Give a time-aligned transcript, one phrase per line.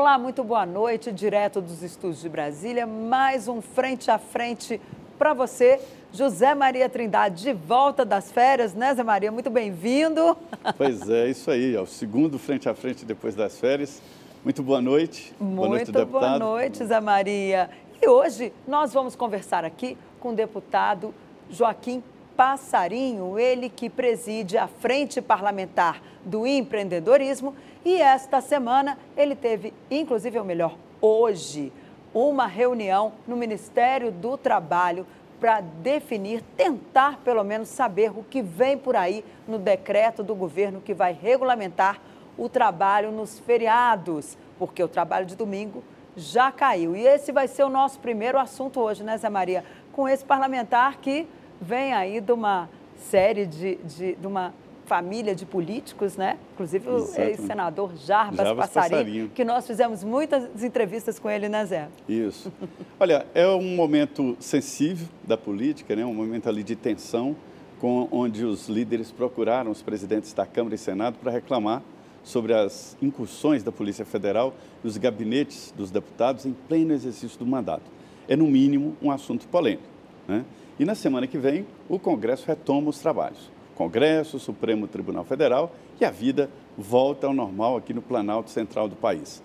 [0.00, 2.86] Olá, muito boa noite, direto dos estúdios de Brasília.
[2.86, 4.80] Mais um frente a frente
[5.18, 5.78] para você.
[6.10, 9.30] José Maria Trindade, de volta das férias, né, Zé Maria?
[9.30, 10.34] Muito bem-vindo.
[10.78, 14.00] Pois é, isso aí, é o segundo frente a frente depois das férias.
[14.42, 15.34] Muito boa noite.
[15.38, 16.10] Muito boa noite, deputado.
[16.10, 17.68] boa noite, Zé Maria.
[18.00, 21.14] E hoje nós vamos conversar aqui com o deputado
[21.50, 22.02] Joaquim
[22.40, 27.54] Passarinho, ele que preside a Frente Parlamentar do Empreendedorismo.
[27.84, 31.70] E esta semana ele teve, inclusive, ou melhor, hoje,
[32.14, 35.06] uma reunião no Ministério do Trabalho
[35.38, 40.80] para definir, tentar pelo menos saber o que vem por aí no decreto do governo
[40.80, 42.00] que vai regulamentar
[42.38, 45.84] o trabalho nos feriados, porque o trabalho de domingo
[46.16, 46.96] já caiu.
[46.96, 49.62] E esse vai ser o nosso primeiro assunto hoje, né, Zé Maria?
[49.92, 51.28] Com esse parlamentar que
[51.60, 54.52] vem aí de uma série de, de, de uma
[54.90, 56.36] família de políticos, né?
[56.54, 61.64] Inclusive o ex-senador Jarbas, Jarbas Passarinho, Passarinho, que nós fizemos muitas entrevistas com ele, né,
[61.64, 61.88] Zé?
[62.08, 62.52] Isso.
[62.98, 66.04] Olha, é um momento sensível da política, né?
[66.04, 67.36] um momento ali de tensão,
[67.80, 71.82] com, onde os líderes procuraram os presidentes da Câmara e Senado para reclamar
[72.24, 74.52] sobre as incursões da Polícia Federal
[74.82, 77.84] e os gabinetes dos deputados em pleno exercício do mandato.
[78.28, 79.84] É, no mínimo, um assunto polêmico.
[80.26, 80.44] Né?
[80.80, 83.50] E na semana que vem, o Congresso retoma os trabalhos.
[83.74, 88.96] Congresso, Supremo Tribunal Federal e a vida volta ao normal aqui no Planalto Central do
[88.96, 89.42] país.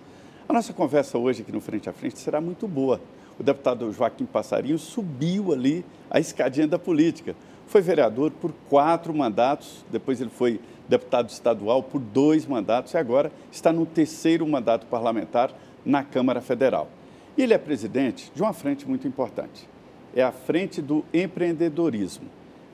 [0.48, 3.02] A nossa conversa hoje aqui no Frente a Frente será muito boa.
[3.38, 7.36] O deputado Joaquim Passarinho subiu ali a escadinha da política.
[7.66, 13.30] Foi vereador por quatro mandatos, depois ele foi deputado estadual por dois mandatos e agora
[13.52, 15.52] está no terceiro mandato parlamentar
[15.84, 16.88] na Câmara Federal.
[17.36, 19.68] Ele é presidente de uma frente muito importante.
[20.16, 22.24] É a Frente do Empreendedorismo.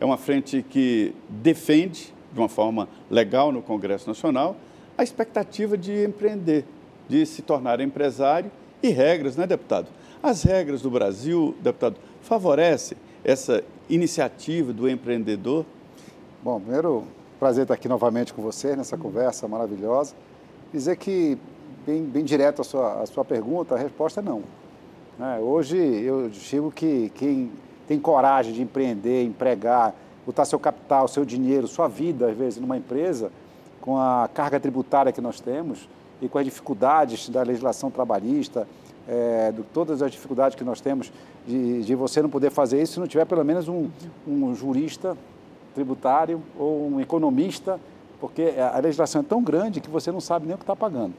[0.00, 4.56] É uma frente que defende, de uma forma legal no Congresso Nacional,
[4.96, 6.64] a expectativa de empreender,
[7.08, 8.48] de se tornar empresário
[8.80, 9.88] e regras, né, deputado?
[10.22, 15.66] As regras do Brasil, deputado, favorecem essa iniciativa do empreendedor?
[16.44, 17.02] Bom, primeiro,
[17.40, 20.14] prazer estar aqui novamente com você nessa conversa maravilhosa.
[20.72, 21.36] Dizer que,
[21.84, 24.42] bem, bem direto a sua, a sua pergunta, a resposta é não.
[25.20, 27.50] É, hoje eu digo que quem
[27.86, 32.78] tem coragem de empreender, empregar, botar seu capital, seu dinheiro, sua vida, às vezes, numa
[32.78, 33.30] empresa,
[33.80, 35.86] com a carga tributária que nós temos
[36.20, 38.66] e com as dificuldades da legislação trabalhista,
[39.06, 41.12] é, de todas as dificuldades que nós temos
[41.46, 43.90] de, de, você não poder fazer isso se não tiver pelo menos um,
[44.26, 45.16] um jurista
[45.74, 47.80] tributário ou um economista,
[48.20, 51.14] porque a legislação é tão grande que você não sabe nem o que está pagando.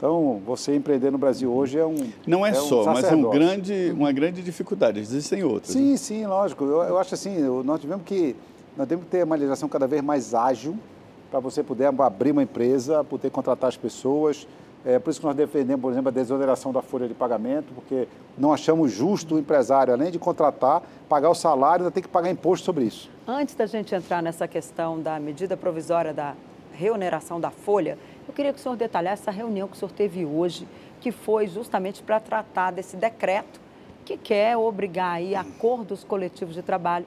[0.00, 1.94] Então, você empreender no Brasil hoje é um.
[2.26, 4.98] Não é, é só, um mas é um grande, uma grande dificuldade.
[4.98, 5.74] Existem outras.
[5.74, 5.96] Sim, né?
[5.98, 6.64] sim, lógico.
[6.64, 8.34] Eu, eu, acho assim, nós tivemos que.
[8.78, 10.74] Nós temos que ter uma legislação cada vez mais ágil
[11.30, 14.48] para você poder abrir uma empresa, poder contratar as pessoas,
[14.86, 18.08] é por isso que nós defendemos, por exemplo, a desoneração da folha de pagamento, porque
[18.38, 22.30] não achamos justo o empresário, além de contratar, pagar o salário, ainda tem que pagar
[22.30, 23.10] imposto sobre isso.
[23.28, 26.34] Antes da gente entrar nessa questão da medida provisória da
[26.72, 27.98] reoneração da folha,
[28.28, 30.66] eu queria que o senhor detalhasse essa reunião que o senhor teve hoje,
[31.00, 33.60] que foi justamente para tratar desse decreto
[34.04, 37.06] que quer obrigar aí acordos coletivos de trabalho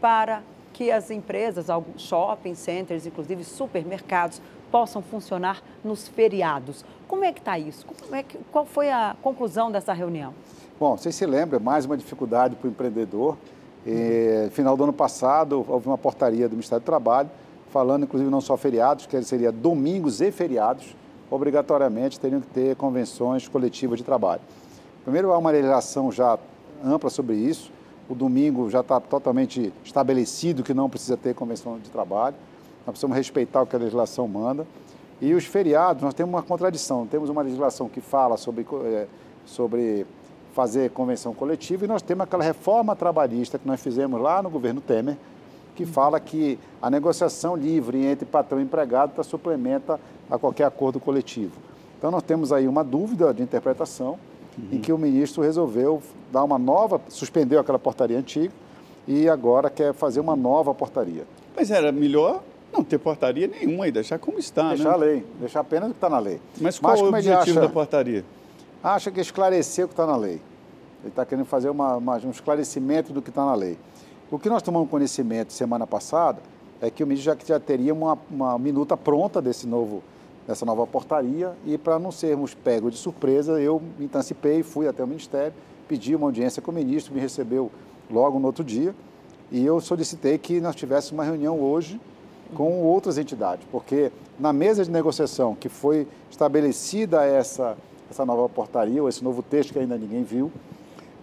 [0.00, 0.42] para
[0.72, 6.84] que as empresas, alguns shopping centers, inclusive supermercados, possam funcionar nos feriados.
[7.06, 7.86] Como é que está isso?
[8.10, 10.34] É que, qual foi a conclusão dessa reunião?
[10.78, 13.36] Bom, vocês se lembram, mais uma dificuldade para o empreendedor.
[13.86, 14.50] Uhum.
[14.50, 17.30] final do ano passado, houve uma portaria do Ministério do Trabalho,
[17.74, 20.94] falando inclusive não só feriados, que seria domingos e feriados,
[21.28, 24.40] obrigatoriamente teriam que ter convenções coletivas de trabalho.
[25.02, 26.38] Primeiro, há uma legislação já
[26.84, 27.72] ampla sobre isso.
[28.08, 32.36] O domingo já está totalmente estabelecido que não precisa ter convenção de trabalho.
[32.86, 34.64] Nós precisamos respeitar o que a legislação manda.
[35.20, 37.08] E os feriados, nós temos uma contradição.
[37.08, 39.08] Temos uma legislação que fala sobre, é,
[39.44, 40.06] sobre
[40.52, 44.80] fazer convenção coletiva e nós temos aquela reforma trabalhista que nós fizemos lá no governo
[44.80, 45.16] Temer,
[45.74, 49.98] que fala que a negociação livre entre patrão e empregado tá, suplementa
[50.30, 51.58] a qualquer acordo coletivo.
[51.98, 54.18] Então nós temos aí uma dúvida de interpretação
[54.58, 54.68] uhum.
[54.72, 58.52] em que o ministro resolveu dar uma nova, suspendeu aquela portaria antiga
[59.06, 61.24] e agora quer fazer uma nova portaria.
[61.56, 62.42] Mas era melhor
[62.72, 64.94] não ter portaria nenhuma e deixar como está, Deixar né?
[64.94, 66.40] a lei, deixar apenas o que está na lei.
[66.60, 68.24] Mas qual Mas, é o objetivo acha, da portaria?
[68.82, 70.40] Acha que esclarecer o que está na lei.
[71.02, 73.78] Ele está querendo fazer uma, uma, um esclarecimento do que está na lei.
[74.34, 76.40] O que nós tomamos conhecimento semana passada
[76.80, 80.02] é que o ministro já, já teria uma, uma minuta pronta desse novo,
[80.44, 85.04] dessa nova portaria e para não sermos pegos de surpresa, eu me antecipei, fui até
[85.04, 85.54] o Ministério,
[85.86, 87.70] pedi uma audiência com o ministro, me recebeu
[88.10, 88.92] logo no outro dia
[89.52, 92.00] e eu solicitei que nós tivéssemos uma reunião hoje
[92.56, 97.76] com outras entidades, porque na mesa de negociação que foi estabelecida essa,
[98.10, 100.50] essa nova portaria, ou esse novo texto que ainda ninguém viu,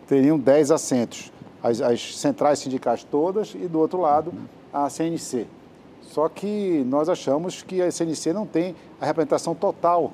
[0.07, 1.29] teriam 10 assentos.
[1.63, 4.33] As, as centrais sindicais todas e, do outro lado,
[4.73, 5.45] a CNC.
[6.01, 10.11] Só que nós achamos que a CNC não tem a representação total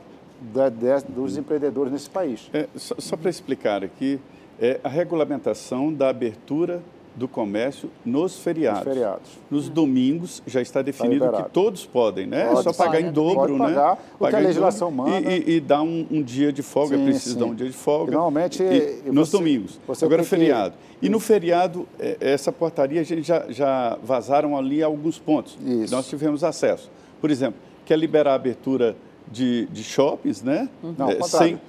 [0.53, 2.49] da, de, dos empreendedores nesse país.
[2.53, 4.19] É, só, só para explicar aqui,
[4.59, 6.81] é a regulamentação da abertura
[7.17, 8.85] do comércio nos feriados.
[8.85, 9.29] Nos, feriados.
[9.49, 12.45] nos domingos já está definido tá que todos podem, né?
[12.45, 14.01] Pode, é só pagar em dobro, pode pagar, né?
[14.19, 15.31] O que a legislação manda.
[15.31, 17.39] E, e, e dar um, um, dia de folga, sim, precisa sim.
[17.39, 18.11] dar um dia de folga.
[18.11, 18.61] E normalmente.
[18.61, 19.79] E, nos domingos.
[19.99, 20.75] Agora feriado.
[20.99, 21.07] Que...
[21.07, 25.57] E no feriado, é, essa portaria, a gente já, já vazaram ali alguns pontos.
[25.65, 25.93] Isso.
[25.93, 26.91] Nós tivemos acesso.
[27.19, 28.95] Por exemplo, quer liberar a abertura
[29.31, 30.69] de, de shoppings, né?
[30.95, 31.59] Não, é, sem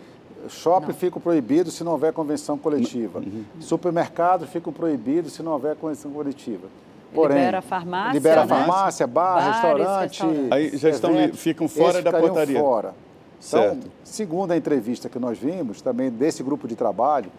[0.49, 3.19] Shopping fica proibido se não houver convenção coletiva.
[3.19, 3.45] Uhum.
[3.61, 6.69] Supermercados ficam proibidos se não houver convenção coletiva.
[7.13, 8.47] Porém, libera a farmácia, libera né?
[8.47, 10.23] farmácia, bar, Bares, restaurante.
[10.51, 12.61] Aí já estão, eventos, ficam fora da portaria.
[12.61, 12.95] fora.
[13.47, 17.31] Então, segundo a entrevista que nós vimos, também desse grupo de trabalho,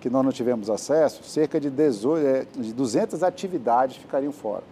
[0.00, 4.64] que nós não tivemos acesso, cerca de, 18, é, de 200 atividades ficariam fora.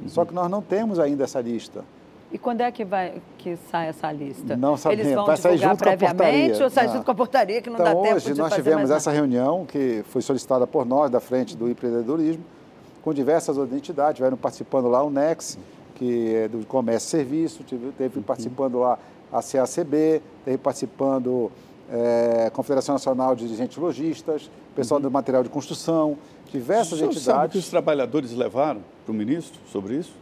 [0.00, 0.08] Uhum.
[0.08, 1.84] Só que nós não temos ainda essa lista.
[2.30, 4.56] E quando é que vai que sai essa lista?
[4.56, 5.04] Não sabemos.
[5.04, 6.94] Eles vão vai sair junto previamente ou sai não.
[6.94, 9.02] junto com a portaria que não então, dá tempo hoje de nós fazer tivemos mais
[9.02, 12.44] essa reunião que foi solicitada por nós da frente do empreendedorismo
[13.08, 15.58] com diversas outras entidades, tiveram participando lá o Nex,
[15.94, 18.22] que é do comércio e serviço, teve, teve uhum.
[18.22, 18.98] participando lá
[19.32, 21.50] a CACB, teve participando
[21.90, 25.04] é, a Confederação Nacional de Dirigentes Logistas, pessoal uhum.
[25.04, 26.18] do material de construção,
[26.52, 27.22] diversas o entidades.
[27.22, 30.12] Sabe que os trabalhadores levaram para o ministro sobre isso?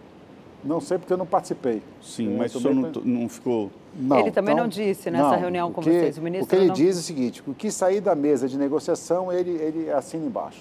[0.64, 1.82] Não sei porque eu não participei.
[2.02, 3.70] Sim, eu mas o senhor não, não, ficou.
[3.94, 6.18] Não, ele também então, não disse nessa não, reunião com que, vocês.
[6.18, 6.74] O ministro o que ele não...
[6.74, 10.60] diz é o seguinte: o que sair da mesa de negociação, ele, ele assina embaixo.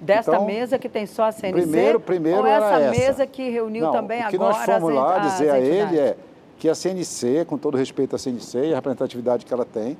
[0.00, 1.62] Desta então, mesa que tem só a CNC?
[1.62, 4.28] Primeiro, primeiro ou essa, essa mesa que reuniu não, também agora.
[4.28, 6.16] O que agora nós fomos lá dizer a ele é
[6.58, 9.96] que a CNC, com todo respeito à CNC e a representatividade que ela tem,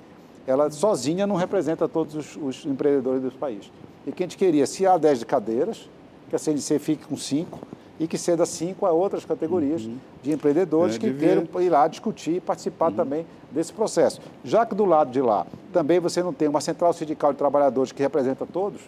[0.46, 3.70] ela sozinha não representa todos os, os empreendedores do país.
[4.06, 5.88] E que a gente queria, se há 10 cadeiras,
[6.28, 7.58] que a CNC fique com 5
[7.98, 9.96] e que ceda cinco a outras categorias uhum.
[10.22, 12.96] de empreendedores é, que queiram ir lá discutir e participar uhum.
[12.96, 14.20] também desse processo.
[14.42, 17.92] Já que do lado de lá também você não tem uma central sindical de trabalhadores
[17.92, 18.80] que representa todos,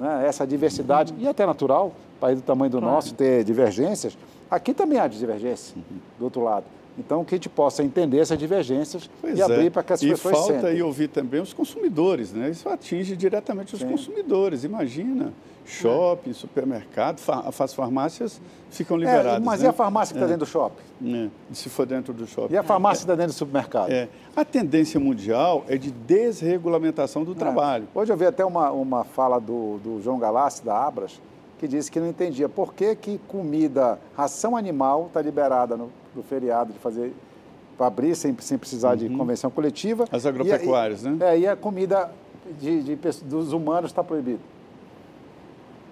[0.00, 1.20] né, essa diversidade, uhum.
[1.20, 2.94] e até natural, país do tamanho do claro.
[2.94, 4.16] nosso, ter divergências,
[4.50, 5.98] aqui também há divergência uhum.
[6.18, 6.64] do outro lado.
[6.98, 9.44] Então, que a gente possa entender essas divergências pois e é.
[9.44, 10.76] abrir para que as e pessoas falta sentem.
[10.76, 12.50] E ouvir também os consumidores, né?
[12.50, 13.88] Isso atinge diretamente os Sim.
[13.88, 15.32] consumidores, imagina.
[15.64, 16.34] Shopping, é.
[16.34, 17.20] supermercado,
[17.58, 18.40] as farmácias
[18.70, 19.36] ficam liberadas.
[19.36, 19.66] É, mas né?
[19.66, 20.28] e a farmácia que está é.
[20.28, 20.82] dentro do shopping?
[21.14, 21.28] É.
[21.52, 22.52] Se for dentro do shopping.
[22.52, 23.90] E a farmácia que está dentro do supermercado?
[23.90, 24.08] É.
[24.34, 27.86] A tendência mundial é de desregulamentação do trabalho.
[27.94, 31.20] Hoje eu vi até uma, uma fala do, do João Galassi, da Abras,
[31.62, 36.20] que disse que não entendia por que, que comida, ração animal está liberada no, no
[36.20, 37.12] feriado de fazer
[37.78, 38.96] para abrir sem, sem precisar uhum.
[38.96, 40.04] de convenção coletiva.
[40.10, 41.18] As agropecuárias, e, né?
[41.20, 42.10] É, e a comida
[42.58, 44.40] de, de, dos humanos está proibida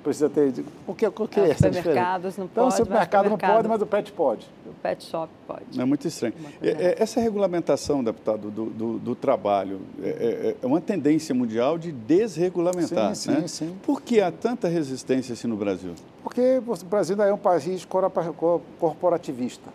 [0.03, 0.65] precisa ter.
[0.87, 2.75] O que, o que é, é essa supermercados não então, pode.
[2.75, 4.47] Então, o supermercado não pode, mas o pet pode.
[4.67, 5.81] O pet shop pode.
[5.81, 6.35] É muito estranho.
[6.63, 11.79] É, é, essa regulamentação, deputado, do, do, do trabalho, é, é, é, uma tendência mundial
[11.79, 13.15] de desregulamentar.
[13.15, 13.41] Sim, né?
[13.43, 13.77] sim, sim.
[13.83, 15.95] Por que há tanta resistência assim no Brasil?
[16.23, 17.87] Porque o Brasil ainda é um país
[18.79, 19.71] corporativista.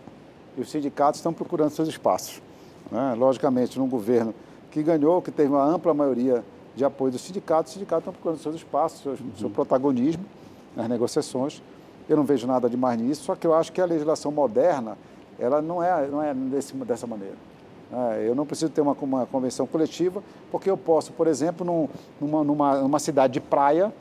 [0.56, 2.40] E os sindicatos estão procurando seus espaços.
[2.90, 3.14] Né?
[3.14, 4.34] Logicamente, num governo
[4.70, 6.44] que ganhou, que teve uma ampla maioria
[6.76, 7.72] de apoio dos sindicatos.
[7.72, 9.32] Os sindicatos estão procurando seus espaços, seu, uhum.
[9.38, 10.24] seu protagonismo
[10.76, 11.62] nas negociações.
[12.08, 14.96] Eu não vejo nada de mais nisso, só que eu acho que a legislação moderna
[15.38, 17.34] ela não é, não é desse, dessa maneira.
[17.92, 21.88] É, eu não preciso ter uma, uma convenção coletiva, porque eu posso, por exemplo, num,
[22.20, 23.92] numa, numa, numa cidade de praia,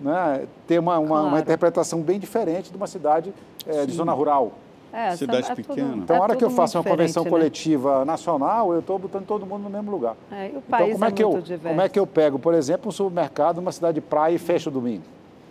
[0.00, 1.26] né, ter uma, uma, claro.
[1.28, 3.32] uma, interpretação bem diferente de uma cidade
[3.66, 4.52] é, de zona rural.
[4.92, 5.90] É, cidade é pequena.
[5.90, 7.30] Tudo, então, a hora que eu faço uma convenção né?
[7.30, 10.16] coletiva nacional, eu estou botando todo mundo no mesmo lugar.
[10.30, 11.68] É, o país então, como é, é que muito eu, diverso.
[11.68, 14.68] Como é que eu pego, por exemplo, um supermercado numa cidade de praia e fecho
[14.68, 15.04] o domingo?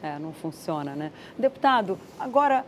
[0.04, 1.12] É, não funciona, né?
[1.38, 2.64] Deputado, agora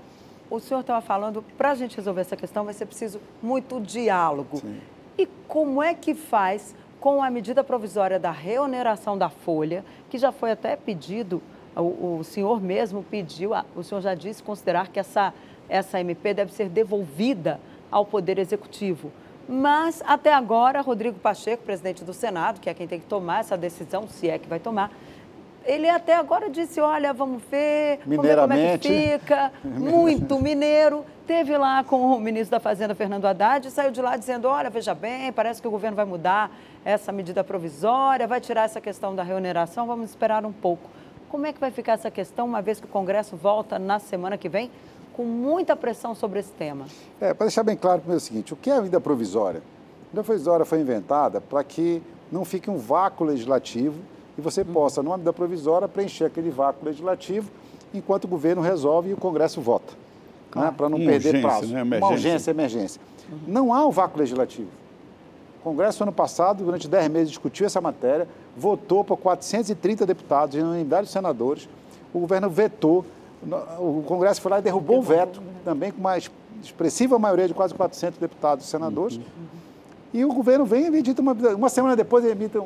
[0.49, 4.57] o senhor estava falando, para a gente resolver essa questão vai ser preciso muito diálogo.
[4.57, 4.79] Sim.
[5.17, 10.31] E como é que faz com a medida provisória da reoneração da folha, que já
[10.31, 11.41] foi até pedido,
[11.75, 15.33] o, o senhor mesmo pediu, o senhor já disse considerar que essa
[15.69, 19.11] essa MP deve ser devolvida ao Poder Executivo.
[19.47, 23.57] Mas, até agora, Rodrigo Pacheco, presidente do Senado, que é quem tem que tomar essa
[23.57, 24.91] decisão, se é que vai tomar,
[25.65, 31.05] ele até agora disse, olha, vamos ver, vamos ver como é que fica, muito mineiro.
[31.25, 34.69] Teve lá com o ministro da Fazenda, Fernando Haddad, e saiu de lá dizendo, olha,
[34.69, 36.51] veja bem, parece que o governo vai mudar
[36.83, 40.89] essa medida provisória, vai tirar essa questão da reoneração, vamos esperar um pouco.
[41.29, 44.37] Como é que vai ficar essa questão, uma vez que o Congresso volta na semana
[44.37, 44.69] que vem?
[45.13, 46.85] Com muita pressão sobre esse tema.
[47.21, 49.61] É, para deixar bem claro primeiro o seguinte, o que é a vida provisória?
[50.07, 52.01] A vida provisória foi inventada para que
[52.31, 53.99] não fique um vácuo legislativo
[54.37, 57.49] e você possa, no âmbito da provisória, preencher aquele vácuo legislativo
[57.93, 59.93] enquanto o governo resolve e o Congresso vota.
[60.49, 60.69] Claro.
[60.69, 61.73] Né, Para não uma perder urgência, prazo.
[61.73, 61.83] Né?
[61.83, 63.01] Uma urgência, emergência.
[63.31, 63.39] Uhum.
[63.47, 64.69] Não há o vácuo legislativo.
[65.59, 68.27] O Congresso, ano passado, durante 10 meses, discutiu essa matéria,
[68.57, 71.69] votou por 430 deputados, em unanimidade de senadores.
[72.13, 73.05] O governo vetou,
[73.79, 76.17] o Congresso foi lá e derrubou o veto, também com uma
[76.61, 79.19] expressiva maioria de quase 400 deputados e senadores.
[80.13, 82.59] E o governo vem e edita uma, uma semana depois edita,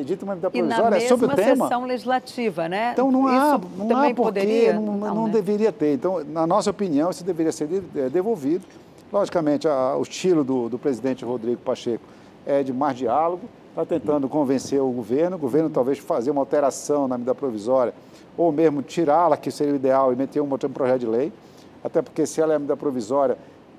[0.00, 1.66] edita uma medida provisória sobre o tema.
[1.66, 2.92] E na legislativa, né?
[2.92, 5.32] Então não há, isso não há porquê, poderia, não, não, não né?
[5.32, 5.94] deveria ter.
[5.94, 8.64] Então, na nossa opinião, isso deveria ser é, devolvido.
[9.12, 12.04] Logicamente, a, o estilo do, do presidente Rodrigo Pacheco
[12.46, 17.08] é de mais diálogo, está tentando convencer o governo, o governo talvez fazer uma alteração
[17.08, 17.92] na medida provisória,
[18.36, 21.32] ou mesmo tirá-la, que seria o ideal, e meter um, um projeto de lei,
[21.84, 23.36] até porque se ela é medida provisória,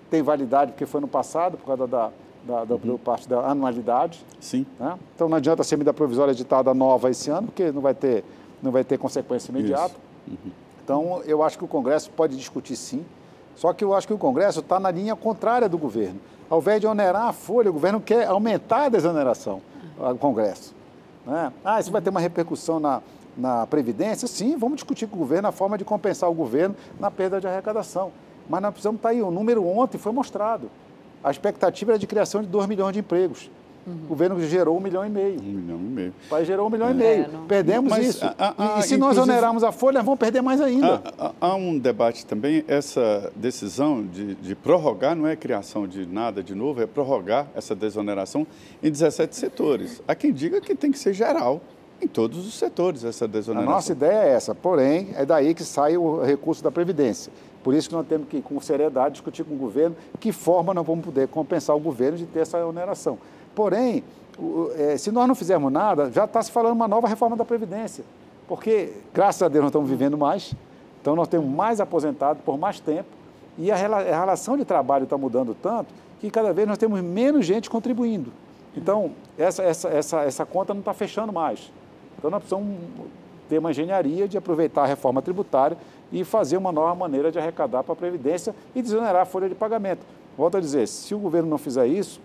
[0.10, 2.12] tem validade, porque foi no passado, por causa da,
[2.44, 2.98] da, da uhum.
[2.98, 4.24] parte da anualidade.
[4.40, 4.66] Sim.
[4.80, 4.98] Né?
[5.16, 8.24] Então não adianta ser medida provisória editada nova esse ano, porque não vai ter,
[8.62, 9.96] não vai ter consequência imediata.
[10.28, 10.52] Uhum.
[10.84, 13.06] Então eu acho que o Congresso pode discutir sim,
[13.56, 16.20] só que eu acho que o Congresso está na linha contrária do governo.
[16.50, 19.62] Ao invés de onerar a folha, o governo quer aumentar a desoneração
[20.00, 20.76] ao Congresso.
[21.26, 21.52] Né?
[21.64, 23.02] Ah, isso vai ter uma repercussão na,
[23.38, 24.28] na Previdência?
[24.28, 27.48] Sim, vamos discutir com o governo a forma de compensar o governo na perda de
[27.48, 28.12] arrecadação.
[28.50, 30.70] Mas nós precisamos estar tá aí, o número ontem foi mostrado
[31.24, 33.50] a expectativa era de criação de 2 milhões de empregos.
[33.86, 33.94] Uhum.
[34.06, 35.42] O governo gerou um milhão e meio.
[35.42, 36.14] Um milhão e meio.
[36.26, 37.32] O país gerou um milhão é, e meio.
[37.32, 37.46] Não...
[37.46, 38.26] Perdemos Mas, isso.
[38.26, 41.02] A, a, a, e, se nós onerarmos a folha, vamos perder mais ainda.
[41.40, 46.56] Há, um debate também, essa decisão de, de, prorrogar não é criação de nada de
[46.56, 48.48] novo, é prorrogar essa desoneração
[48.82, 50.02] em 17 setores.
[50.08, 51.62] Há quem diga que tem que ser geral.
[52.04, 53.72] Em todos os setores, essa desoneração.
[53.72, 57.32] A nossa ideia é essa, porém, é daí que sai o recurso da Previdência.
[57.64, 60.86] Por isso que nós temos que, com seriedade, discutir com o governo que forma nós
[60.86, 63.18] vamos poder compensar o governo de ter essa oneração.
[63.56, 64.04] Porém,
[64.76, 68.04] é, se nós não fizermos nada, já está se falando uma nova reforma da Previdência.
[68.50, 70.54] Porque, graças a Deus, nós estamos vivendo mais,
[71.02, 73.08] então nós temos mais aposentados por mais tempo
[73.58, 77.70] e a, relação de trabalho está mudando tanto que cada vez nós temos menos gente
[77.70, 78.34] contribuindo.
[78.76, 81.72] Então, essa, essa, essa, essa conta não está fechando mais.
[82.24, 82.78] Então, nós precisamos
[83.50, 85.78] ter uma engenharia de aproveitar a reforma tributária
[86.10, 89.56] e fazer uma nova maneira de arrecadar para a Previdência e desonerar a folha de
[89.56, 90.06] pagamento.
[90.38, 92.22] Volto a dizer, se o governo não fizer isso,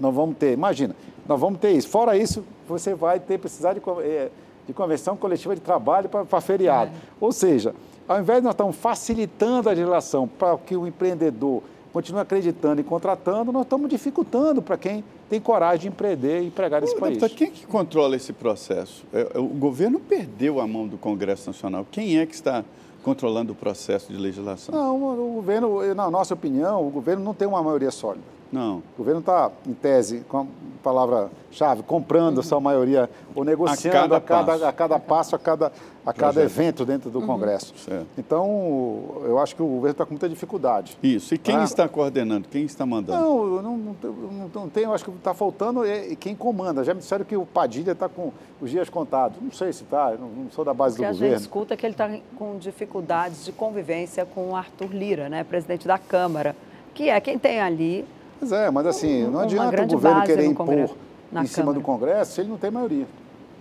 [0.00, 0.96] nós vamos ter, imagina,
[1.28, 1.86] nós vamos ter isso.
[1.86, 4.30] Fora isso, você vai ter precisar de, eh,
[4.66, 6.90] de convenção coletiva de trabalho para feriado.
[6.90, 6.98] É.
[7.20, 7.74] Ou seja,
[8.08, 11.62] ao invés de nós estamos facilitando a legislação para que o empreendedor
[11.96, 16.82] continue acreditando e contratando, nós estamos dificultando para quem tem coragem de empreender e empregar
[16.82, 17.14] nesse país.
[17.14, 19.02] Deputado, quem é que controla esse processo?
[19.14, 21.86] É, é, o governo perdeu a mão do Congresso Nacional.
[21.90, 22.62] Quem é que está
[23.02, 24.74] controlando o processo de legislação?
[24.74, 28.35] Não, o governo, na nossa opinião, o governo não tem uma maioria sólida.
[28.52, 28.78] Não.
[28.94, 30.46] O governo está, em tese, com a
[30.82, 35.72] palavra-chave, comprando essa maioria ou negociando a cada, a cada, a cada passo, a cada,
[36.04, 37.26] a cada evento dentro do uhum.
[37.26, 37.74] Congresso.
[37.76, 38.06] Certo.
[38.16, 40.96] Então, eu acho que o governo está com muita dificuldade.
[41.02, 41.34] Isso.
[41.34, 42.48] E quem ah, está coordenando?
[42.48, 43.20] Quem está mandando?
[43.20, 44.84] Não, não, não, não, não tem.
[44.84, 46.84] Eu acho que está faltando é quem comanda.
[46.84, 49.38] Já me disseram que o Padilha está com os dias contados.
[49.42, 51.34] Não sei se está, não, não sou da base Porque do governo.
[51.34, 55.42] A gente escuta que ele está com dificuldades de convivência com o Arthur Lira, né,
[55.42, 56.54] presidente da Câmara,
[56.94, 58.06] que é quem tem ali
[58.38, 60.86] Pois é, mas assim, não adianta o governo querer impor em
[61.30, 61.48] Câmara.
[61.48, 63.06] cima do Congresso se ele não tem maioria.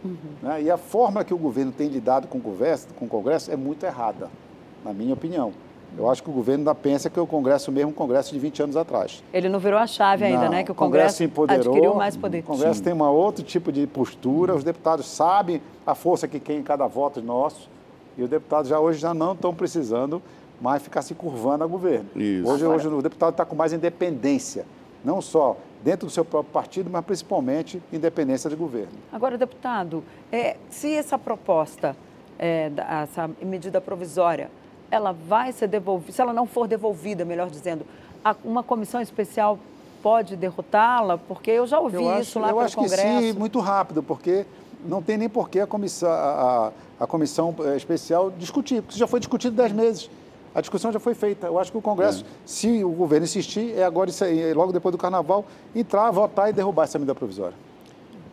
[0.03, 0.17] Uhum.
[0.41, 0.63] Né?
[0.63, 3.55] E a forma que o governo tem lidado com o, Congresso, com o Congresso é
[3.55, 4.29] muito errada,
[4.83, 5.51] na minha opinião.
[5.97, 8.63] Eu acho que o governo ainda pensa que é o Congresso mesmo Congresso de 20
[8.63, 9.23] anos atrás.
[9.33, 10.63] Ele não virou a chave ainda, não, né?
[10.63, 12.39] Que o Congresso, Congresso empoderou, adquiriu mais poder.
[12.39, 12.83] O Congresso Sim.
[12.83, 16.85] tem um outro tipo de postura, os deputados sabem a força que tem em cada
[16.85, 17.69] voto nosso,
[18.17, 20.21] e os deputados já hoje já não estão precisando
[20.65, 22.09] mais ficar se curvando a governo.
[22.15, 22.49] Isso.
[22.49, 24.65] Hoje, hoje o deputado está com mais independência
[25.03, 28.93] não só dentro do seu próprio partido, mas principalmente independência de governo.
[29.13, 31.95] Agora, deputado, é, se essa proposta,
[32.39, 32.71] é,
[33.03, 34.49] essa medida provisória,
[34.89, 37.85] ela vai ser devolvida, se ela não for devolvida, melhor dizendo,
[38.43, 39.59] uma comissão especial
[40.01, 41.19] pode derrotá-la?
[41.19, 43.03] Porque eu já ouvi eu isso acho, lá eu pelo acho Congresso.
[43.03, 44.47] que sim, muito rápido, porque
[44.83, 48.99] não tem nem por que a comissão, a, a comissão é, especial discutir, porque isso
[48.99, 50.09] já foi discutido dez meses
[50.55, 51.47] a discussão já foi feita.
[51.47, 52.27] Eu acho que o Congresso, é.
[52.45, 55.45] se o governo insistir, é agora isso aí, logo depois do Carnaval,
[55.75, 57.55] entrar, votar e derrubar essa medida provisória.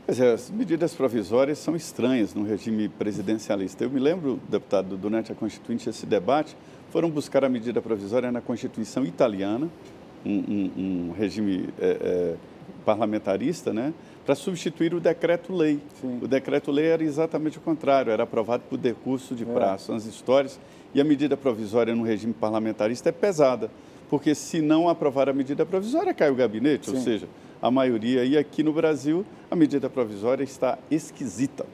[0.06, 3.82] Pois é, as medidas provisórias são estranhas no regime presidencialista.
[3.82, 6.56] Eu me lembro, deputado, durante a Constituinte, esse debate,
[6.90, 9.68] foram buscar a medida provisória na Constituição italiana,
[10.24, 12.36] um, um, um regime é, é,
[12.84, 13.92] parlamentarista, né?
[14.24, 15.80] para substituir o decreto-lei.
[16.22, 19.46] O decreto-lei era exatamente o contrário, era aprovado por decurso de é.
[19.46, 19.86] prazo.
[19.86, 20.60] São as histórias
[20.94, 23.70] e a medida provisória no regime parlamentarista é pesada,
[24.10, 26.96] porque se não aprovar a medida provisória, cai o gabinete, Sim.
[26.96, 27.28] ou seja,
[27.62, 28.24] a maioria.
[28.24, 31.64] E aqui no Brasil, a medida provisória está esquisita.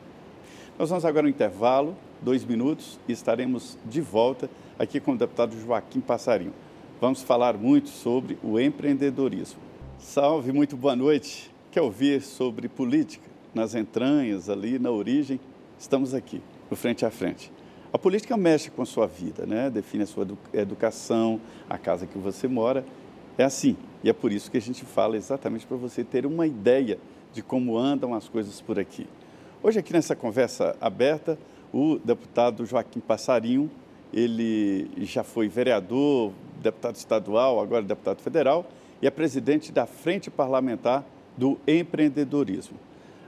[0.79, 4.49] Nós vamos agora no intervalo, dois minutos, e estaremos de volta
[4.79, 6.53] aqui com o deputado Joaquim Passarinho.
[7.01, 9.59] Vamos falar muito sobre o empreendedorismo.
[9.99, 11.51] Salve, muito boa noite.
[11.73, 13.27] Quer ouvir sobre política?
[13.53, 15.41] Nas entranhas, ali na origem,
[15.79, 17.51] estamos aqui, no Frente a Frente.
[17.91, 19.71] A política mexe com a sua vida, né?
[19.71, 21.41] define a sua educação,
[21.71, 22.85] a casa que você mora.
[23.39, 26.47] É assim, e é por isso que a gente fala exatamente para você ter uma
[26.47, 26.99] ideia
[27.33, 29.07] de como andam as coisas por aqui.
[29.63, 31.39] Hoje, aqui nessa conversa aberta,
[31.73, 33.71] o deputado Joaquim Passarinho,
[34.13, 38.67] ele já foi vereador, deputado estadual, agora deputado federal,
[39.01, 41.05] e é presidente da Frente Parlamentar
[41.37, 42.79] do Empreendedorismo.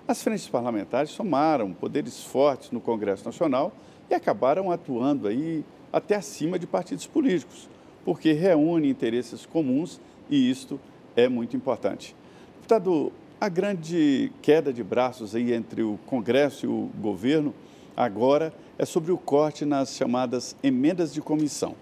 [0.07, 3.73] As frentes parlamentares somaram poderes fortes no Congresso Nacional
[4.11, 7.69] e acabaram atuando aí até acima de partidos políticos,
[8.05, 10.81] porque reúne interesses comuns e isto
[11.17, 12.15] é muito importante.
[12.57, 17.55] Deputado, a grande queda de braços aí entre o Congresso e o governo
[17.97, 21.75] agora é sobre o corte nas chamadas emendas de comissão.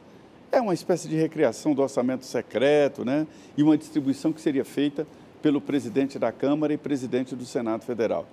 [0.51, 3.27] É uma espécie de recriação do orçamento secreto, né?
[3.57, 5.07] E uma distribuição que seria feita
[5.43, 8.27] pelo presidente da Câmara e presidente do Senado Federal.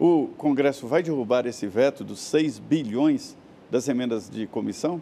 [0.00, 3.36] O Congresso vai derrubar esse veto dos 6 bilhões
[3.70, 4.98] das emendas de comissão?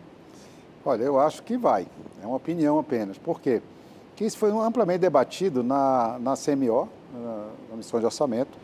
[0.85, 1.87] Olha, eu acho que vai.
[2.21, 3.17] É uma opinião apenas.
[3.17, 3.62] Por quê?
[4.09, 8.59] Porque isso foi amplamente debatido na, na CMO, na, na missão de orçamento,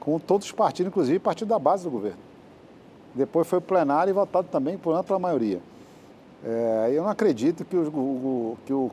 [0.00, 2.18] com todos os partidos, inclusive o partido da base do governo.
[3.14, 5.60] Depois foi plenário e votado também por ampla maioria.
[6.44, 8.90] É, eu não acredito que, o, o, que o,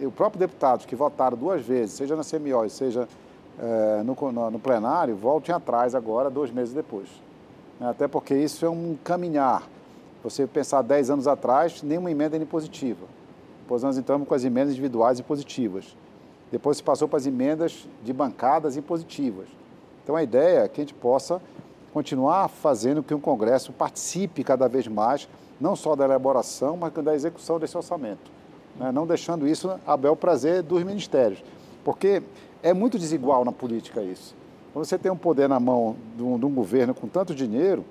[0.00, 3.08] o próprio deputados que votaram duas vezes, seja na CMO, seja
[3.58, 7.08] é, no, no, no, plenário voltem atrás agora, dois meses depois.
[7.80, 9.68] Até porque isso é um caminhar.
[10.22, 13.06] Você pensar dez anos atrás, nenhuma emenda era impositiva.
[13.62, 15.96] Depois nós entramos com as emendas individuais impositivas.
[16.50, 19.48] Depois se passou para as emendas de bancadas impositivas.
[20.02, 21.40] Então a ideia é que a gente possa
[21.92, 25.28] continuar fazendo que o Congresso participe cada vez mais,
[25.60, 28.30] não só da elaboração, mas da execução desse orçamento.
[28.76, 28.90] Né?
[28.92, 31.42] Não deixando isso a bel prazer dos ministérios.
[31.84, 32.22] Porque
[32.62, 34.34] é muito desigual na política isso.
[34.72, 37.84] Quando você tem um poder na mão de um, de um governo com tanto dinheiro,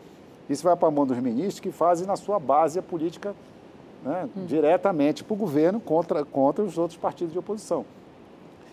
[0.50, 3.36] isso vai para a mão dos ministros que fazem na sua base a política
[4.04, 4.46] né, hum.
[4.46, 7.86] diretamente para o governo contra, contra os outros partidos de oposição.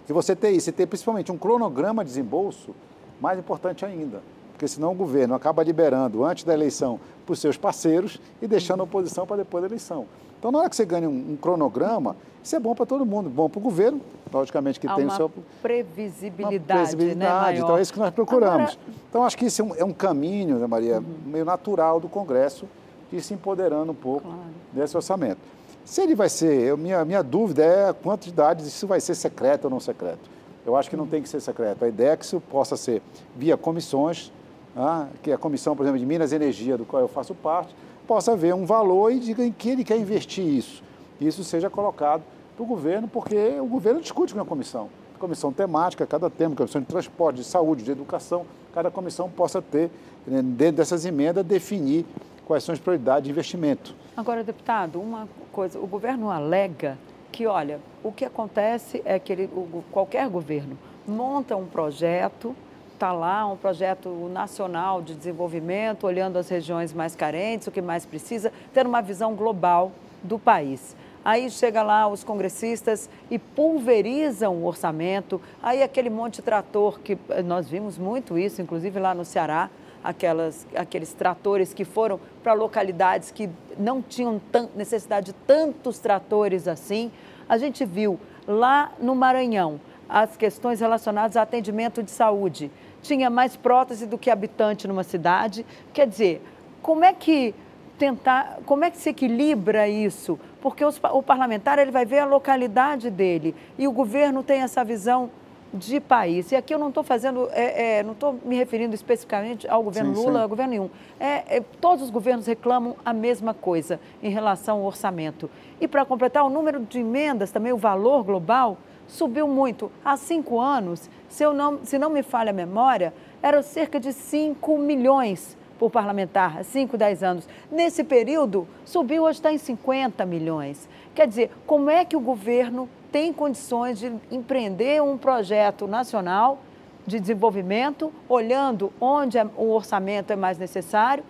[0.09, 2.75] E você ter isso, e ter principalmente um cronograma de desembolso,
[3.21, 7.59] mais importante ainda, porque senão o governo acaba liberando antes da eleição para os seus
[7.59, 10.07] parceiros e deixando a oposição para depois da eleição.
[10.39, 13.29] Então, na hora que você ganha um, um cronograma, isso é bom para todo mundo,
[13.29, 14.01] bom para o governo,
[14.33, 15.31] logicamente que Há tem o seu...
[15.61, 18.73] previsibilidade, uma previsibilidade, né, então é isso que nós procuramos.
[18.73, 18.79] Agora...
[19.09, 21.05] Então, acho que isso é um, é um caminho, né, Maria, uhum.
[21.27, 22.67] meio natural do Congresso
[23.11, 24.41] de se empoderando um pouco claro.
[24.73, 25.41] desse orçamento.
[25.85, 29.15] Se ele vai ser, eu, minha, minha dúvida é a quantidade, se isso vai ser
[29.15, 30.31] secreto ou não secreto.
[30.65, 31.83] Eu acho que não tem que ser secreto.
[31.83, 33.01] A ideia é que isso possa ser
[33.35, 34.31] via comissões,
[34.77, 37.75] ah, que a comissão, por exemplo, de Minas e Energia, do qual eu faço parte,
[38.09, 40.83] possa ver um valor e diga em que ele quer investir isso.
[41.21, 42.23] Isso seja colocado
[42.57, 44.89] para o governo, porque o governo discute com a comissão.
[45.19, 49.91] Comissão temática, cada tema, comissão de transporte, de saúde, de educação, cada comissão possa ter,
[50.27, 52.07] né, dentro dessas emendas, definir
[52.47, 53.95] quais são as prioridades de investimento.
[54.17, 56.97] Agora, deputado, uma coisa, o governo alega
[57.31, 59.51] que, olha, o que acontece é que ele,
[59.93, 62.57] qualquer governo monta um projeto,
[62.99, 68.05] está lá, um projeto nacional de desenvolvimento, olhando as regiões mais carentes, o que mais
[68.05, 70.97] precisa, ter uma visão global do país.
[71.25, 75.41] Aí chega lá os congressistas e pulverizam o orçamento.
[75.63, 79.71] Aí aquele monte de trator que eh, nós vimos muito isso, inclusive lá no Ceará,
[80.03, 84.41] aquelas, aqueles tratores que foram para localidades que não tinham
[84.75, 87.13] necessidade de tantos tratores assim.
[87.49, 92.71] A gente viu lá no Maranhão as questões relacionadas a atendimento de saúde.
[93.09, 95.65] Tinha mais prótese do que habitante numa cidade.
[95.95, 96.43] Quer dizer,
[96.83, 97.55] como é que
[97.99, 100.39] tentar, como é que se equilibra isso?
[100.61, 104.85] Porque os, o parlamentar ele vai ver a localidade dele e o governo tem essa
[104.85, 105.31] visão
[105.73, 106.53] de país.
[106.53, 110.15] E aqui eu não estou fazendo, é, é, não estou me referindo especificamente ao governo
[110.15, 110.43] sim, Lula, sim.
[110.43, 110.91] ao governo nenhum.
[111.19, 115.51] É, é, todos os governos reclamam a mesma coisa em relação ao orçamento.
[115.81, 118.77] E para completar, o número de emendas, também o valor global,
[119.09, 119.91] subiu muito.
[120.05, 124.13] Há cinco anos, se, eu não, se não me falha a memória, eram cerca de
[124.13, 127.49] 5 milhões por parlamentar, 5, 10 anos.
[127.71, 130.89] Nesse período, subiu, hoje está em 50 milhões.
[131.15, 136.59] Quer dizer, como é que o governo tem condições de empreender um projeto nacional
[137.07, 141.25] de desenvolvimento, olhando onde é, o orçamento é mais necessário,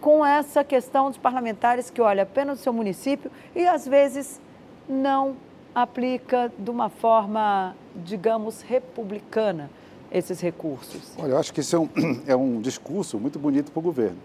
[0.00, 4.40] com essa questão dos parlamentares que olham apenas o seu município e às vezes
[4.88, 5.36] não
[5.74, 9.70] aplica de uma forma, digamos, republicana
[10.10, 11.12] esses recursos?
[11.18, 11.88] Olha, eu acho que isso é um,
[12.26, 14.18] é um discurso muito bonito para o governo,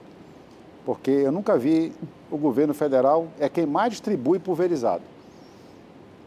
[0.86, 1.91] porque eu nunca vi
[2.31, 5.03] o governo federal é quem mais distribui pulverizado.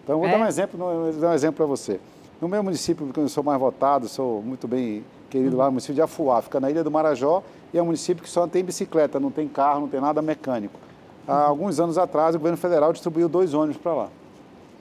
[0.04, 0.30] Então, vou é?
[0.30, 0.78] dar um exemplo,
[1.20, 2.00] dar um exemplo para você.
[2.40, 5.58] No meu município, porque eu sou mais votado, sou muito bem querido uhum.
[5.58, 7.42] lá, o município de Afuá, fica na Ilha do Marajó,
[7.74, 10.78] e é um município que só tem bicicleta, não tem carro, não tem nada mecânico.
[11.26, 11.46] Há uhum.
[11.48, 14.08] alguns anos atrás, o governo federal distribuiu dois ônibus para lá.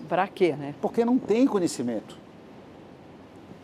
[0.08, 0.76] Para quê, né?
[0.82, 2.18] Porque não tem conhecimento.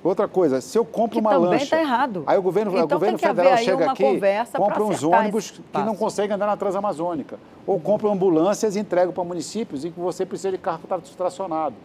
[0.03, 1.63] Outra coisa, se eu compro que uma também lancha.
[1.63, 2.23] está errado.
[2.27, 4.19] Aí o governo, então, o governo federal chega aqui,
[4.57, 7.39] compra uns ônibus que não conseguem andar na Transamazônica.
[7.65, 10.81] Ou compra ambulâncias e entrega para municípios em que você precisa de carro
[11.15, 11.75] tracionado.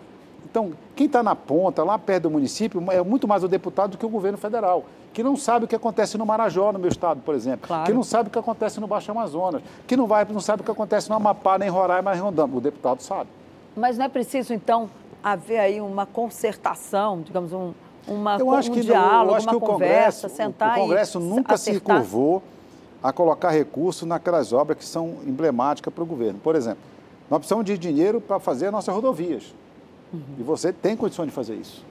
[0.51, 3.99] Então, quem está na ponta, lá perto do município, é muito mais o deputado do
[3.99, 7.21] que o governo federal, que não sabe o que acontece no Marajó, no meu estado,
[7.21, 7.85] por exemplo, claro.
[7.85, 10.65] que não sabe o que acontece no Baixo Amazonas, que não, vai, não sabe o
[10.65, 12.57] que acontece no Amapá, nem Roraima, nem Rondônia.
[12.57, 13.29] O deputado sabe.
[13.79, 14.91] Mas não é preciso, então,
[15.23, 17.73] haver aí uma concertação, digamos, um,
[18.07, 20.81] uma, eu acho um que, diálogo, eu acho uma que o conversa, Congresso, sentar O
[20.83, 21.97] Congresso nunca acertar.
[21.99, 22.43] se curvou
[23.03, 26.41] a colocar recursos naquelas obras que são emblemáticas para o governo.
[26.41, 26.81] Por exemplo,
[27.31, 29.55] nós precisamos de dinheiro para fazer as nossas rodovias.
[30.12, 30.21] Uhum.
[30.38, 31.85] E você tem condições de fazer isso.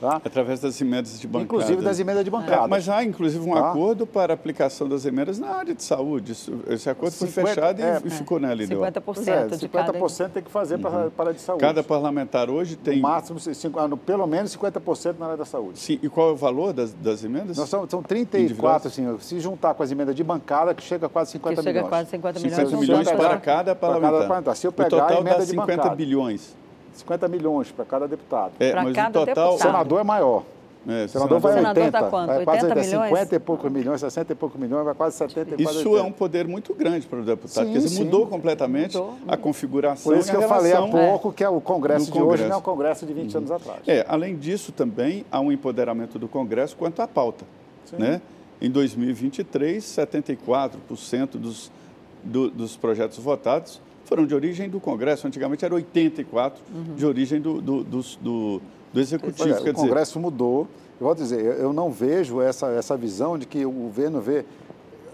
[0.00, 0.20] Tá?
[0.24, 1.44] Através das emendas de bancada.
[1.44, 2.64] Inclusive das emendas de bancada.
[2.64, 3.70] É, mas há, inclusive, um tá?
[3.70, 6.32] acordo para a aplicação das emendas na área de saúde.
[6.68, 8.64] Esse acordo 50, foi fechado é, e ficou na LDO.
[8.64, 10.28] 50% é, de 50% cada...
[10.30, 11.10] tem que fazer para, uhum.
[11.10, 11.60] para a de saúde.
[11.60, 12.96] Cada parlamentar hoje tem...
[12.96, 15.78] No máximo, cinco, pelo menos 50% na área da saúde.
[15.78, 17.56] Sim, e qual é o valor das, das emendas?
[17.56, 21.08] Nós são, são 34, assim, se juntar com as emendas de bancada, que chega a
[21.08, 21.76] quase 50 que milhões.
[21.76, 22.56] chega a quase 50 milhões.
[22.56, 24.10] 50 milhões para cada parlamentar.
[24.10, 24.56] Para cada parlamentar.
[24.56, 26.63] Se eu pegar o total a emenda dá de 50 bancada, bilhões.
[26.94, 28.52] 50 milhões para cada deputado.
[28.58, 29.26] É, mas cada o total...
[29.26, 29.54] deputado.
[29.54, 30.42] O senador é maior.
[30.86, 32.26] É, o senador vai senador 80, tá quanto?
[32.26, 33.08] vai quase 80 milhões?
[33.08, 35.98] 50 e poucos milhões, 60 e poucos milhões, vai quase 70 e quase Isso 80.
[35.98, 38.04] é um poder muito grande para o deputado, sim, porque sim.
[38.04, 39.16] mudou completamente mudou.
[39.26, 42.32] a configuração Por isso que eu falei há pouco que é o Congresso de Congresso.
[42.32, 43.38] hoje não é o Congresso de 20 uhum.
[43.38, 43.80] anos atrás.
[43.86, 47.46] É, além disso também há um empoderamento do Congresso quanto à pauta.
[47.98, 48.20] Né?
[48.60, 51.70] Em 2023, 74% dos,
[52.22, 53.80] do, dos projetos votados
[54.14, 55.26] foram de origem do Congresso.
[55.26, 56.94] Antigamente era 84% uhum.
[56.96, 59.48] de origem do, do, do, do, do Executivo.
[59.48, 60.20] É, o Congresso dizer...
[60.20, 60.68] mudou.
[61.00, 64.44] Eu vou dizer, eu não vejo essa, essa visão de que o governo vê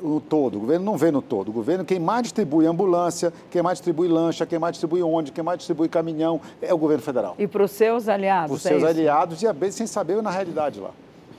[0.03, 0.57] o todo.
[0.57, 1.49] O governo não vê no todo.
[1.49, 5.43] O governo, quem mais distribui ambulância, quem mais distribui lancha, quem mais distribui ônibus, quem
[5.43, 7.35] mais distribui caminhão, é o governo federal.
[7.39, 8.49] E para os seus aliados?
[8.49, 10.91] Para os seus é aliados, e a sem saber na realidade lá.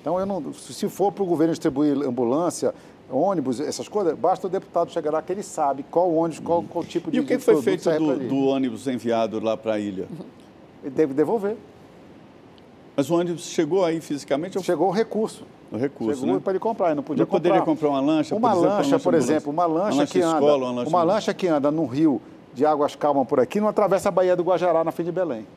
[0.01, 2.73] Então, eu não, se for para o governo distribuir ambulância,
[3.11, 6.83] ônibus, essas coisas, basta o deputado chegar lá que ele sabe qual ônibus, qual, qual
[6.83, 10.07] tipo de E o que foi feito do, do, ônibus enviado lá para a ilha?
[10.83, 11.57] Ele deve devolver.
[12.95, 14.57] Mas o ônibus chegou aí fisicamente?
[14.57, 14.63] Ou...
[14.63, 15.45] Chegou o recurso.
[15.71, 16.41] O recurso, Chegou né?
[16.43, 17.39] para ele comprar, ele não podia não comprar.
[17.39, 20.65] poderia comprar uma lancha, uma por exemplo, lancha, por exemplo, uma lancha, que anda, escola,
[20.65, 22.21] uma lancha, uma lancha que anda no rio
[22.53, 25.47] de águas calmas por aqui, não atravessa a Baía do Guajará na fim de Belém.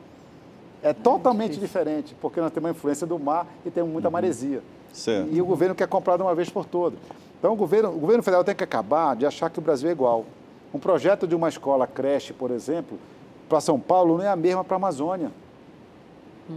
[0.81, 4.61] É totalmente diferente, porque nós temos uma influência do mar e temos muita maresia.
[4.93, 5.29] Certo.
[5.33, 6.99] E o governo quer comprar de uma vez por todas.
[7.39, 9.91] Então, o governo, o governo federal tem que acabar de achar que o Brasil é
[9.91, 10.25] igual.
[10.73, 12.97] Um projeto de uma escola creche, por exemplo,
[13.47, 15.31] para São Paulo não é a mesma para a Amazônia.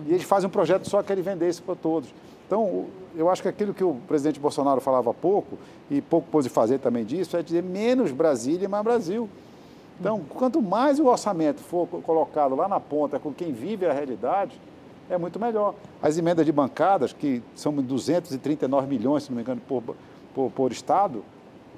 [0.06, 2.12] E eles fazem um projeto só que ele vender isso para todos.
[2.46, 5.58] Então, eu acho que aquilo que o presidente Bolsonaro falava pouco,
[5.90, 9.28] e pouco pôde fazer também disso, é dizer menos Brasília e mais Brasil.
[10.00, 14.58] Então, quanto mais o orçamento for colocado lá na ponta com quem vive a realidade,
[15.10, 15.74] é muito melhor.
[16.02, 19.82] As emendas de bancadas, que são 239 milhões, se não me engano, por,
[20.34, 21.24] por, por estado,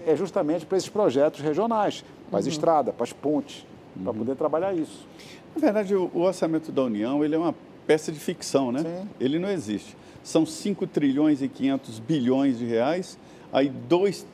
[0.07, 2.53] é justamente para esses projetos regionais, para as uhum.
[2.53, 4.05] estradas, para as pontes, uhum.
[4.05, 5.07] para poder trabalhar isso.
[5.55, 7.55] Na verdade, o, o orçamento da União ele é uma
[7.87, 8.81] peça de ficção, né?
[8.81, 9.09] Sim.
[9.19, 9.97] Ele não existe.
[10.23, 13.19] São 5 trilhões e 500 bilhões de reais,
[13.53, 14.27] aí 2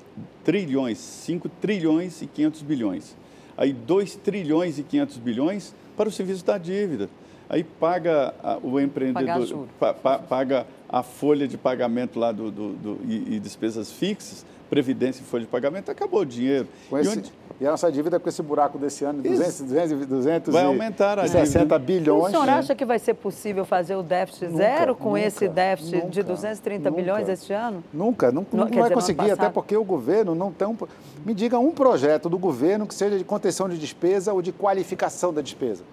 [0.45, 3.17] trilhões, 5 trilhões e 500 bilhões.
[3.57, 7.09] Aí 2 trilhões e 500 bilhões para o serviço da dívida.
[7.49, 12.73] Aí paga a, o empreendedor, pa, pa, paga a folha de pagamento lá do, do,
[12.73, 16.67] do e, e, despesas fixas, previdência e folha de pagamento, acabou o dinheiro.
[16.91, 20.07] Com esse, e onde, e a nossa dívida com esse buraco desse ano, 200, 200,
[20.07, 21.79] 200 vai aumentar a 60 dívida.
[21.79, 22.27] bilhões.
[22.27, 25.49] O senhor acha que vai ser possível fazer o déficit nunca, zero com nunca, esse
[25.49, 27.83] déficit nunca, de 230 nunca, bilhões este ano?
[27.93, 30.77] Nunca, não, não, não vai conseguir, até porque o governo não tem um...
[31.25, 35.33] Me diga um projeto do governo que seja de contenção de despesa ou de qualificação
[35.33, 35.85] da despesa.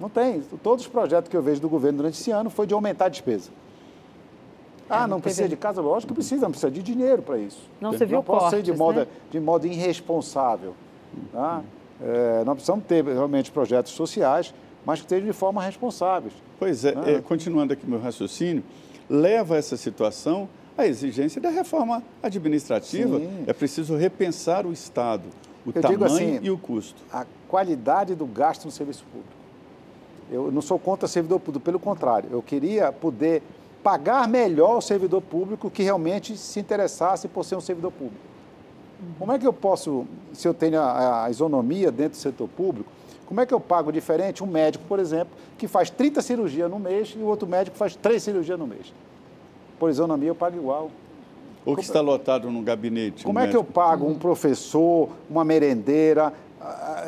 [0.00, 0.40] Não tem.
[0.62, 3.08] Todos os projetos que eu vejo do governo durante esse ano foi de aumentar a
[3.10, 3.50] despesa.
[4.88, 5.80] Ah, não precisa de casa?
[5.80, 7.60] Lógico que precisa, não precisa de dinheiro para isso.
[7.80, 9.06] Não, você viu Não pode ser de modo, né?
[9.30, 10.74] de modo irresponsável.
[11.32, 11.62] Tá?
[12.02, 14.52] É, nós precisamos ter realmente projetos sociais,
[14.84, 16.32] mas que estejam de forma responsáveis.
[16.58, 18.64] Pois é, é, continuando aqui meu raciocínio,
[19.08, 23.18] leva essa situação à exigência da reforma administrativa.
[23.18, 23.44] Sim.
[23.46, 25.28] É preciso repensar o Estado,
[25.64, 27.00] o Eu tamanho assim, e o custo.
[27.12, 29.39] A qualidade do gasto no serviço público.
[30.30, 33.42] Eu não sou contra servidor público, pelo contrário, eu queria poder
[33.82, 38.30] pagar melhor o servidor público que realmente se interessasse por ser um servidor público.
[39.18, 42.90] Como é que eu posso, se eu tenho a, a isonomia dentro do setor público,
[43.24, 46.78] como é que eu pago diferente um médico, por exemplo, que faz 30 cirurgias no
[46.78, 48.92] mês e o outro médico faz 3 cirurgias no mês?
[49.78, 50.90] Por isonomia eu pago igual.
[51.64, 53.24] Ou que está lotado no gabinete.
[53.24, 53.62] Como é médico.
[53.62, 56.34] que eu pago um professor, uma merendeira,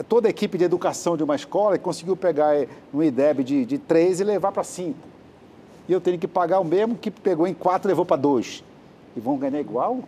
[0.09, 3.79] toda a equipe de educação de uma escola conseguiu pegar eh, um IDEB de, de
[3.79, 4.99] 3 e levar para 5?
[5.89, 8.65] E eu tenho que pagar o mesmo que pegou em 4 e levou para 2.
[9.17, 10.01] E vão ganhar igual?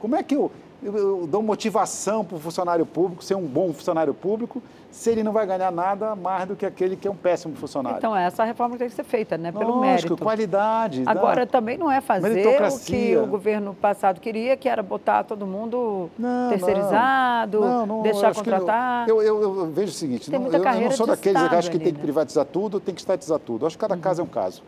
[0.00, 0.50] Como é que eu,
[0.82, 5.22] eu, eu dou motivação para o funcionário público ser um bom funcionário público se ele
[5.22, 7.96] não vai ganhar nada mais do que aquele que é um péssimo funcionário.
[7.96, 9.50] Então, essa reforma tem que ser feita, né?
[9.50, 10.16] Pelo Lógico, mérito.
[10.18, 11.02] qualidade.
[11.06, 15.46] Agora, também não é fazer o que o governo passado queria, que era botar todo
[15.46, 19.08] mundo não, terceirizado, não, não, deixar contratar.
[19.08, 21.70] Eu, eu, eu, vejo o seguinte, tem não, eu, eu não sou daqueles que acham
[21.70, 23.62] que tem que privatizar tudo, tem que estatizar tudo.
[23.62, 24.00] Eu acho que cada uhum.
[24.00, 24.62] caso é um caso.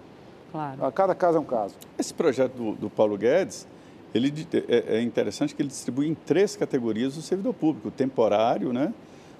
[0.50, 0.92] Claro.
[0.92, 1.74] Cada caso é um caso.
[1.98, 3.66] Esse projeto do, do Paulo Guedes,
[4.14, 8.72] ele é, é interessante que ele distribui em três categorias o servidor público, o temporário,
[8.72, 8.94] né?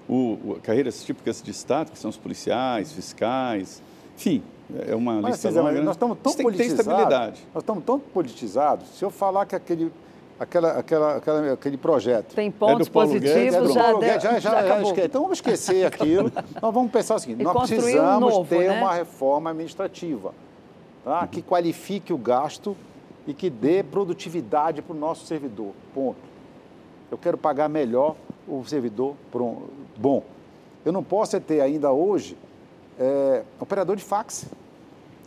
[0.07, 3.81] O, o, carreiras típicas de Estado, que são os policiais, fiscais,
[4.15, 4.43] enfim,
[4.87, 5.81] é uma Mas, lista longa.
[5.81, 7.39] Nós estamos tão politizados.
[7.53, 8.87] Nós estamos tão politizados.
[8.89, 9.91] Se eu falar que aquele,
[10.39, 14.39] aquela, aquela, aquela, aquele projeto tem pontos é positivos, Guedes, é já, Guedes, já, já,
[14.39, 16.31] já, já Então vamos esquecer aquilo.
[16.61, 18.79] nós vamos pensar o seguinte: e nós precisamos um novo, ter né?
[18.79, 20.33] uma reforma administrativa
[21.03, 21.21] tá?
[21.21, 21.27] Uhum.
[21.27, 22.75] que qualifique o gasto
[23.27, 25.73] e que dê produtividade para o nosso servidor.
[25.93, 26.17] Ponto.
[27.11, 28.15] Eu quero pagar melhor
[28.47, 29.15] o servidor
[29.97, 30.23] bom.
[30.83, 32.37] Eu não posso ter ainda hoje
[32.99, 34.45] é, operador de fax.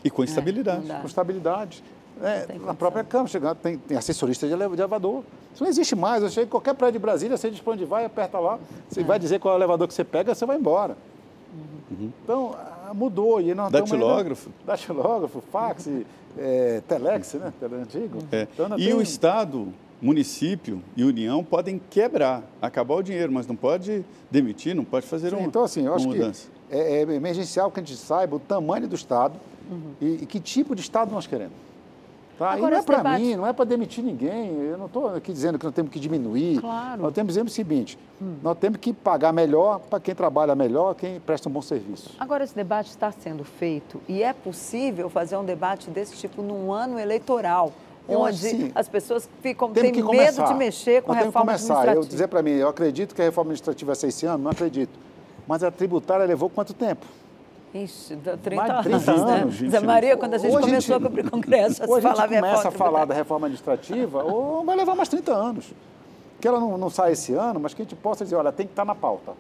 [0.05, 0.91] E com estabilidade.
[0.91, 1.83] É, com estabilidade.
[2.21, 5.23] É, na própria Câmara, chegando, tem, tem assessorista de elevador.
[5.55, 6.23] Isso não existe mais.
[6.23, 8.59] Eu chego em qualquer prédio de Brasília, você diz para onde vai, aperta lá.
[8.89, 9.05] Você é.
[9.05, 10.97] vai dizer qual é o elevador que você pega, você vai embora.
[11.91, 12.11] Uhum.
[12.23, 12.57] Então,
[12.95, 13.41] mudou.
[13.41, 14.51] E nós datilógrafo.
[14.51, 15.89] Ainda, datilógrafo, fax,
[16.39, 17.53] é, telex, né?
[17.63, 18.19] Antigo.
[18.31, 18.47] É.
[18.53, 18.95] Então, e tem...
[18.95, 24.85] o Estado município e união podem quebrar, acabar o dinheiro, mas não pode demitir, não
[24.85, 26.49] pode fazer Sim, uma, então, assim, eu acho mudança.
[26.69, 29.35] Que é, é, emergencial que a gente saiba o tamanho do Estado
[29.71, 29.93] uhum.
[30.01, 31.55] e, e, que tipo de Estado nós queremos.
[32.39, 32.53] Tá?
[32.53, 33.23] Agora, e não é para debate...
[33.23, 34.55] mim, não é para demitir ninguém.
[34.61, 36.61] Eu não estou aqui dizendo que nós temos que diminuir.
[36.61, 37.03] Claro.
[37.03, 38.37] Nós temos que dizer o seguinte: hum.
[38.41, 42.11] nós temos que pagar melhor para quem trabalha melhor, quem presta um bom serviço.
[42.19, 46.73] Agora, esse debate está sendo feito e é possível fazer um debate desse tipo num
[46.73, 47.73] ano eleitoral.
[48.09, 50.47] Eu onde assim, as pessoas ficam, têm medo começar.
[50.47, 51.97] de mexer com a reforma administrativa.
[51.97, 54.51] Eu dizer para mim, eu acredito que a reforma administrativa é ser esse ano, não
[54.51, 54.99] acredito.
[55.47, 57.05] Mas a tributária levou quanto tempo?
[57.75, 59.69] Ixi, 30, Mais 30 anos, anos, né?
[59.69, 62.27] Zé Maria, quando a gente hoje começou a gente, a cobrir congresso, hoje a gente
[62.37, 65.73] começa a falar da reforma administrativa, ou vai levar mais 30 anos.
[66.41, 68.65] Que ela não, não sai esse ano, mas que a gente possa dizer, olha, tem
[68.67, 69.33] que estar na pauta.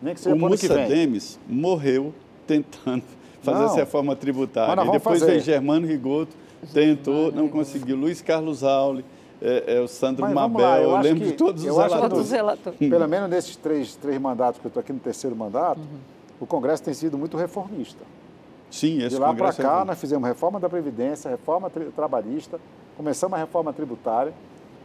[0.00, 0.88] Nem que seja o vem.
[0.88, 2.14] Demes morreu
[2.46, 3.02] tentando
[3.42, 4.80] fazer Não, essa reforma tributária.
[4.80, 5.32] E depois fazer.
[5.32, 6.36] veio Germano Rigoto,
[6.72, 7.96] tentou, não conseguiu.
[7.96, 9.04] Luiz Carlos Auli,
[9.42, 11.80] é, é, o Sandro Mas Mabel, lá, eu eu lembro que- de todos os eu
[11.80, 12.10] acho que relatores.
[12.12, 12.78] Todos os relatores.
[12.78, 15.80] Pelo menos nesses três, três mandatos que eu estou aqui no terceiro mandato,
[16.40, 18.04] o Congresso tem sido muito reformista.
[18.70, 19.84] Sim, esse De lá para é cá, bom.
[19.86, 22.60] nós fizemos reforma da Previdência, reforma tri- trabalhista,
[22.96, 24.32] começamos a reforma tributária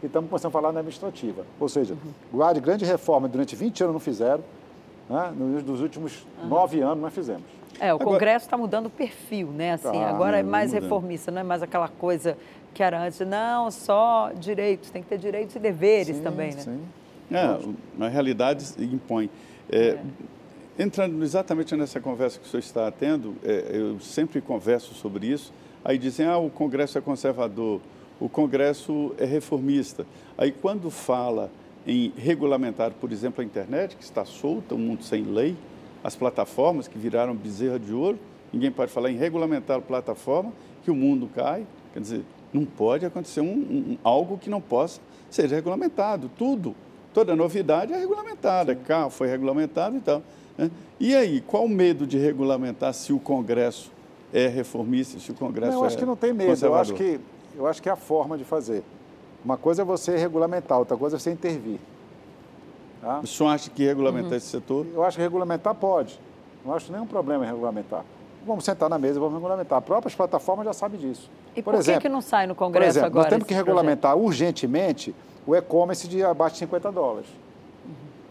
[0.02, 1.44] e estamos começando a falar na administrativa.
[1.60, 1.94] Ou seja,
[2.32, 2.60] uhum.
[2.60, 4.42] grande reforma durante 20 anos não fizeram,
[5.08, 5.32] né?
[5.36, 7.42] nos dos últimos nove anos nós fizemos.
[7.78, 9.72] É, o Agora- Congresso está mudando o perfil, né?
[9.72, 10.82] Assim, Tá, agora é né, mais mudando.
[10.84, 12.38] reformista, não é mais aquela coisa
[12.72, 13.20] que era antes.
[13.20, 16.60] Não, só direitos, tem que ter direitos e deveres Sim, também, né?
[16.60, 16.80] Sim.
[17.30, 19.28] É, a realidade impõe.
[19.68, 19.98] É,
[20.78, 25.52] Entrando exatamente nessa conversa que o senhor está tendo, é, eu sempre converso sobre isso,
[25.84, 27.80] aí dizem, ah, o Congresso é conservador,
[28.18, 30.04] o Congresso é reformista.
[30.36, 31.48] Aí quando fala
[31.86, 35.56] em regulamentar, por exemplo, a internet, que está solta, um mundo sem lei,
[36.02, 38.18] as plataformas que viraram bezerra de ouro,
[38.52, 41.64] ninguém pode falar em regulamentar a plataforma, que o mundo cai.
[41.92, 46.30] Quer dizer, não pode acontecer um, um- algo que não possa ser regulamentado.
[46.36, 46.74] Tudo,
[47.12, 48.74] toda novidade é regulamentada.
[48.74, 50.22] Carro foi regulamentado e tal.
[50.56, 50.70] Né?
[51.00, 53.90] E aí, qual o medo de regulamentar se o Congresso
[54.32, 56.64] é reformista, se o Congresso Não, eu acho é que não tem medo.
[56.64, 57.20] Eu acho que,
[57.56, 58.82] eu acho que é a forma de fazer.
[59.44, 61.78] Uma coisa é você regulamentar, outra coisa é você intervir.
[63.00, 63.20] Tá?
[63.22, 64.36] O senhor acha que regulamentar Uhum.
[64.36, 64.86] esse setor?
[64.94, 66.18] Eu acho que regulamentar pode.
[66.64, 68.04] Não acho nenhum problema em regulamentar.
[68.46, 69.78] Vamos sentar na mesa e vamos regulamentar.
[69.78, 71.30] As próprias plataformas já sabem disso.
[71.54, 73.24] E por, que que não sai no por Congresso exemplo, agora?
[73.24, 73.66] nós temos que projeto?
[73.66, 75.14] regulamentar urgentemente
[75.46, 77.28] o e-commerce de abaixo de 50 dólares.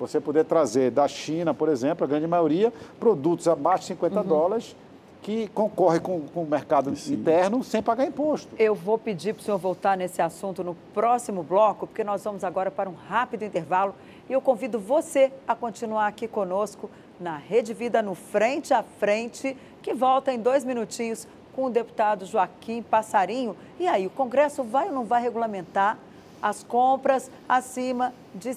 [0.04, 4.28] Você poder trazer da China, por exemplo, a grande maioria, produtos abaixo de 50 Uhum.
[4.28, 4.76] dólares
[5.22, 8.54] que concorrem com, com o mercado interno sem pagar imposto.
[8.60, 12.44] Eu vou pedir para o senhor voltar nesse assunto no próximo bloco, porque nós vamos
[12.44, 13.96] agora para um rápido intervalo
[14.30, 19.56] e eu convido você a continuar aqui conosco na Rede Vida no Frente a Frente,
[19.82, 23.56] que volta em dois minutinhos com o deputado Joaquim Passarinho.
[23.80, 25.98] E aí, o Congresso vai ou não vai regulamentar
[26.44, 28.50] as compras acima de,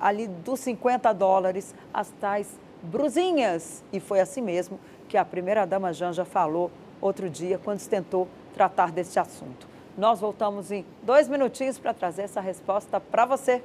[0.00, 3.84] ali dos 50 dólares, as tais brusinhas?
[3.92, 4.80] E foi assim mesmo
[5.10, 6.70] que a primeira-dama Janja falou
[7.02, 9.68] outro dia, quando tentou tratar deste assunto.
[9.96, 13.62] Nós voltamos em dois minutinhos para trazer essa resposta para você.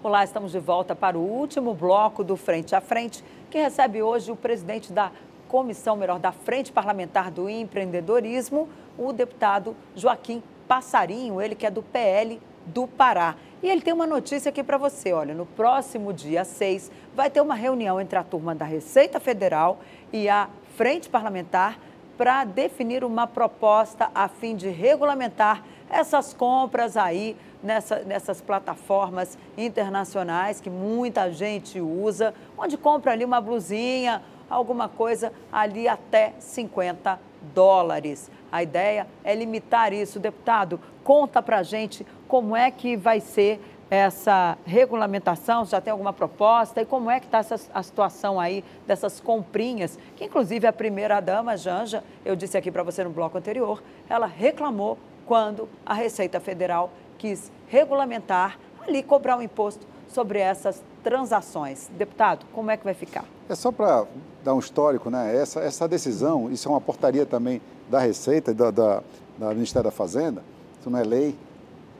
[0.00, 4.30] Olá, estamos de volta para o último bloco do Frente a Frente, que recebe hoje
[4.30, 5.10] o presidente da
[5.48, 11.82] comissão, melhor, da Frente Parlamentar do Empreendedorismo, o deputado Joaquim Passarinho, ele que é do
[11.82, 13.36] PL do Pará.
[13.62, 15.12] E ele tem uma notícia aqui para você.
[15.12, 19.80] Olha, no próximo dia 6 vai ter uma reunião entre a turma da Receita Federal
[20.12, 21.78] e a Frente Parlamentar
[22.16, 30.60] para definir uma proposta a fim de regulamentar essas compras aí nessa, nessas plataformas internacionais
[30.60, 37.18] que muita gente usa, onde compra ali uma blusinha, alguma coisa ali até 50
[37.54, 38.30] dólares.
[38.50, 40.18] A ideia é limitar isso.
[40.18, 43.60] Deputado, conta para a gente como é que vai ser
[43.90, 49.18] essa regulamentação, já tem alguma proposta e como é que está a situação aí dessas
[49.18, 54.26] comprinhas, que inclusive a primeira-dama, Janja, eu disse aqui para você no bloco anterior, ela
[54.26, 61.90] reclamou quando a Receita Federal quis regulamentar, ali cobrar um imposto sobre essas transações.
[61.96, 63.24] Deputado, como é que vai ficar?
[63.48, 64.06] É só para
[64.44, 65.36] dar um histórico, né?
[65.36, 69.02] Essa, essa decisão, isso é uma portaria também da Receita e da, da,
[69.36, 70.42] da Ministério da Fazenda,
[70.78, 71.36] isso não é lei,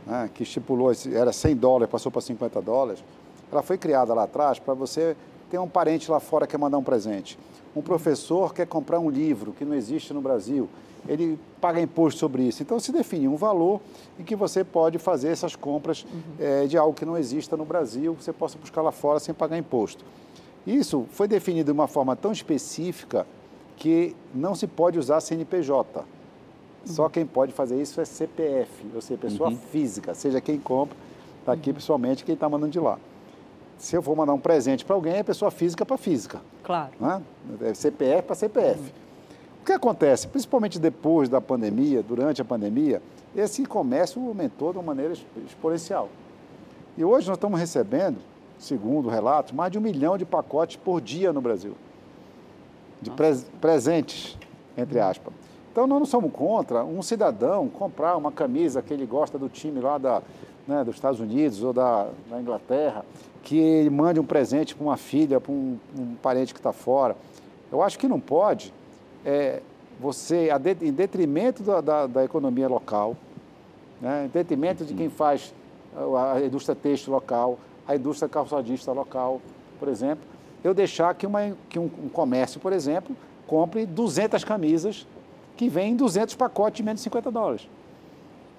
[0.07, 3.05] né, que estipulou, era 100 dólares, passou para 50 dólares,
[3.51, 5.17] ela foi criada lá atrás para você
[5.51, 7.37] ter um parente lá fora que quer mandar um presente.
[7.75, 10.69] Um professor quer comprar um livro que não existe no Brasil,
[11.09, 12.63] ele paga imposto sobre isso.
[12.63, 13.81] Então se define um valor
[14.19, 16.21] em que você pode fazer essas compras uhum.
[16.39, 19.59] é, de algo que não exista no Brasil, você possa buscar lá fora sem pagar
[19.59, 20.05] imposto.
[20.67, 23.27] Isso foi definido de uma forma tão específica
[23.81, 26.05] que não se pode usar CNPJ.
[26.85, 29.57] Só quem pode fazer isso é CPF, ou seja, pessoa uhum.
[29.57, 30.97] física, seja quem compra,
[31.41, 31.75] está aqui uhum.
[31.75, 32.99] pessoalmente, quem está mandando de lá.
[33.79, 36.43] Se eu for mandar um presente para alguém, é pessoa física para física.
[36.63, 36.93] Claro.
[37.01, 37.23] Né?
[37.63, 38.81] É CPF para CPF.
[38.81, 38.89] Uhum.
[39.63, 43.01] O que acontece, principalmente depois da pandemia, durante a pandemia,
[43.35, 45.15] esse comércio aumentou de uma maneira
[45.47, 46.11] exponencial.
[46.99, 48.19] E hoje nós estamos recebendo,
[48.59, 51.75] segundo relatos, mais de um milhão de pacotes por dia no Brasil.
[53.01, 54.37] De pre presentes,
[54.77, 55.33] entre aspas.
[55.73, 59.81] Então, nós não somos contra um cidadão comprar uma camisa que ele gosta do time
[59.81, 60.23] lá da,
[60.67, 63.05] né, dos Estados Unidos ou da, da, Inglaterra,
[63.43, 67.17] que ele mande um presente para uma filha, para um, um parente que está fora.
[67.71, 68.75] Eu acho que não pode
[69.25, 69.63] é,
[70.01, 70.49] você,
[70.83, 73.17] em detrimento da, da, da economia local,
[74.01, 75.55] né, em detrimento de quem faz
[76.35, 79.41] a indústria têxtil local, a indústria calçadista local,
[79.79, 80.25] por exemplo,
[80.63, 85.07] eu deixar que, uma, que um, um comércio, por exemplo, compre 200 camisas
[85.57, 87.69] que vem 200 pacotes de menos de 50 dólares.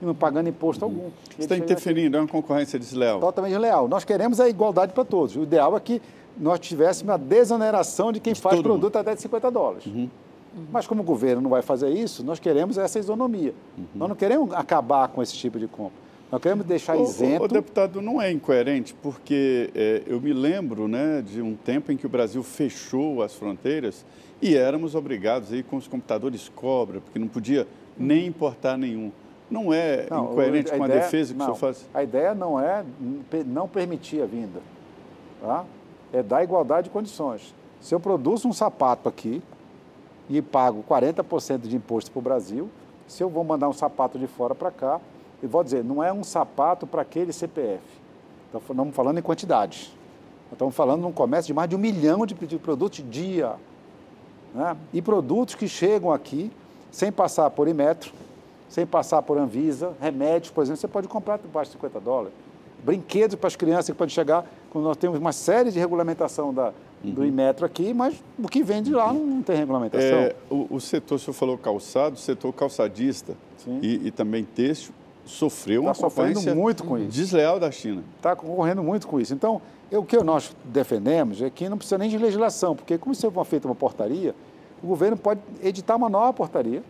[0.02, 0.92] E não pagando imposto uhum.
[0.92, 1.10] algum.
[1.36, 3.20] Você está interferindo, é uma concorrência desleal.
[3.20, 3.88] Totalmente desleal.
[3.88, 5.36] Nós queremos a igualdade para todos.
[5.36, 6.02] O ideal é que
[6.38, 8.98] nós tivéssemos a desoneração de quem de faz produto mundo.
[8.98, 9.86] até de 50 dólares.
[9.86, 10.10] Uhum.
[10.72, 13.54] Mas como o governo não vai fazer isso, nós queremos essa isonomia.
[13.78, 13.86] Uhum.
[13.96, 15.98] Nós não queremos acabar com esse tipo de compra.
[16.32, 17.44] Nós queremos deixar o, isento.
[17.44, 21.98] O, deputado não é incoerente, porque é, eu me lembro né, de um tempo em
[21.98, 24.06] que o Brasil fechou as fronteiras
[24.42, 27.68] e éramos obrigados aí com os computadores cobra, porque não podia
[27.98, 29.12] nem importar nenhum.
[29.50, 31.90] Não é não, incoerente a com a defesa que não, o senhor faz?
[31.94, 32.86] A ideia não é
[33.46, 34.62] não permitir a vinda.
[35.42, 35.66] Tá?
[36.14, 37.54] É dar igualdade de condições.
[37.82, 39.42] Se eu produzo um sapato aqui
[40.30, 42.70] e pago 40% de imposto para o Brasil,
[43.06, 45.02] se eu vou mandar um sapato de fora para cá,
[45.42, 47.82] eu vou dizer, não é um sapato para aquele CPF.
[48.50, 49.92] Então, estamos falando em quantidade.
[50.52, 53.56] Estamos falando num comércio de mais de um milhão de, produtos dia
[54.54, 54.76] né?
[54.94, 56.52] e produtos que chegam aqui
[56.92, 58.12] sem passar por Imetro,
[58.68, 62.34] sem passar por Anvisa, remédios, por exemplo, você pode comprar por baixo de 50 dólares.
[62.84, 66.74] Brinquedos para as crianças que podem chegar, quando nós temos uma série de regulamentação da,
[67.04, 67.12] uhum.
[67.12, 70.18] do Imetro aqui, mas o que vem de lá não, não tem regulamentação.
[70.18, 73.36] É, o, o, setor, o senhor falou calçado, o setor calçadista
[73.82, 74.94] e, e, também têxtil
[75.32, 77.08] sofreu tá uma concorrência muito com isso.
[77.08, 78.04] desleal da China.
[78.18, 79.34] Está concorrendo muito com isso.
[79.34, 79.62] Então,
[79.92, 83.46] o que nós defendemos é que não precisa nem de legislação, porque como se for
[83.46, 84.36] feita uma portaria,
[84.84, 86.84] o governo pode editar uma nova portaria,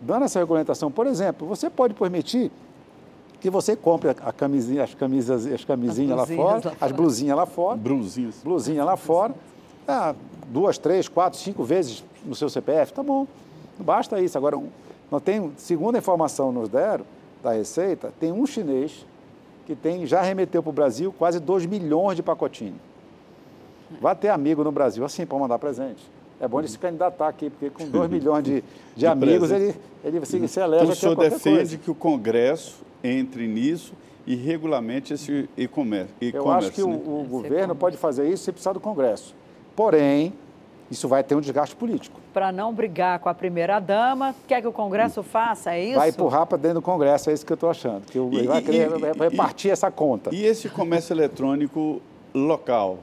[0.00, 0.90] dando essa regulamentação.
[0.90, 2.52] Por exemplo, você pode permitir
[3.40, 6.92] que você compre a camisinha, as camisas, as camisinhas as lá, fora, lá fora, as
[6.92, 9.34] blusinhas lá fora, blusinhas, blusinha lá fora,
[9.86, 10.14] ah,
[10.48, 13.26] duas, três, quatro, cinco vezes no seu CPF, tá bom.
[13.78, 14.38] Não basta isso.
[14.38, 14.58] Agora,
[15.10, 17.04] nós temos, segundo a informação nos deram
[17.46, 19.06] da Receita, tem um chinês
[19.64, 22.76] que tem, já remeteu para o Brasil quase 2 milhões de pacotinhos.
[24.00, 26.04] Vai ter amigo no Brasil assim para mandar presente.
[26.40, 28.64] É bom ele se candidatar aqui, porque com 2 milhões de, de,
[28.96, 29.74] de amigos ele,
[30.04, 31.76] ele se, se elege então, o senhor defende coisa.
[31.78, 33.94] que o Congresso entre nisso
[34.26, 36.10] e regulamente esse e-commerce.
[36.20, 37.00] Eu acho que né?
[37.06, 39.34] o, o governo pode fazer isso sem precisar do Congresso.
[39.76, 40.32] Porém,
[40.90, 42.20] isso vai ter um desgaste político.
[42.32, 45.98] Para não brigar com a primeira-dama, quer que o Congresso faça, é isso?
[45.98, 48.06] Vai empurrar para dentro do Congresso, é isso que eu estou achando.
[48.06, 50.34] Que e, ele vai querer e, repartir e, essa conta.
[50.34, 52.00] E esse comércio eletrônico
[52.34, 52.98] local?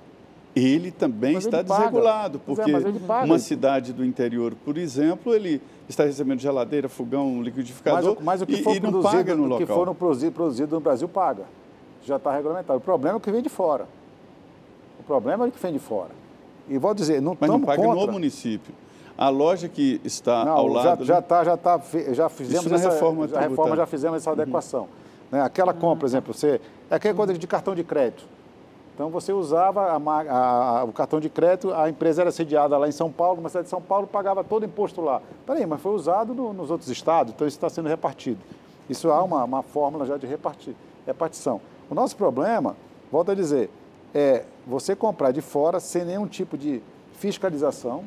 [0.56, 5.34] ele também mas está ele desregulado, é, porque é, uma cidade do interior, por exemplo,
[5.34, 9.44] ele está recebendo geladeira, fogão, liquidificador mas, mas o que for e, não paga no
[9.44, 9.64] o local.
[9.64, 11.44] O que for produzido, produzido no Brasil paga.
[12.06, 12.78] Já está regulamentado.
[12.78, 13.88] O problema é o que vem de fora.
[15.00, 16.12] O problema é o que vem de fora.
[16.68, 18.06] E vou dizer, não Mas não paga contra.
[18.06, 18.74] no município.
[19.18, 21.06] A loja que está não, ao lado...
[21.06, 21.80] Já está, já, tá,
[22.12, 24.82] já fizemos essa reforma, já, reforma, já fizemos essa adequação.
[24.82, 24.88] Uhum.
[25.32, 25.42] Né?
[25.42, 26.60] Aquela compra, por exemplo, você,
[26.90, 28.26] é aquela coisa de cartão de crédito.
[28.94, 32.88] Então você usava a, a, a, o cartão de crédito, a empresa era sediada lá
[32.88, 35.22] em São Paulo, na cidade de São Paulo, pagava todo o imposto lá.
[35.46, 38.40] Peraí, mas foi usado no, nos outros estados, então isso está sendo repartido.
[38.88, 40.76] Isso há uma, uma fórmula já de repartir,
[41.08, 41.60] repartição.
[41.90, 42.76] O nosso problema,
[43.12, 43.72] volto a dizer,
[44.14, 46.82] é você comprar de fora sem nenhum tipo de
[47.14, 48.04] fiscalização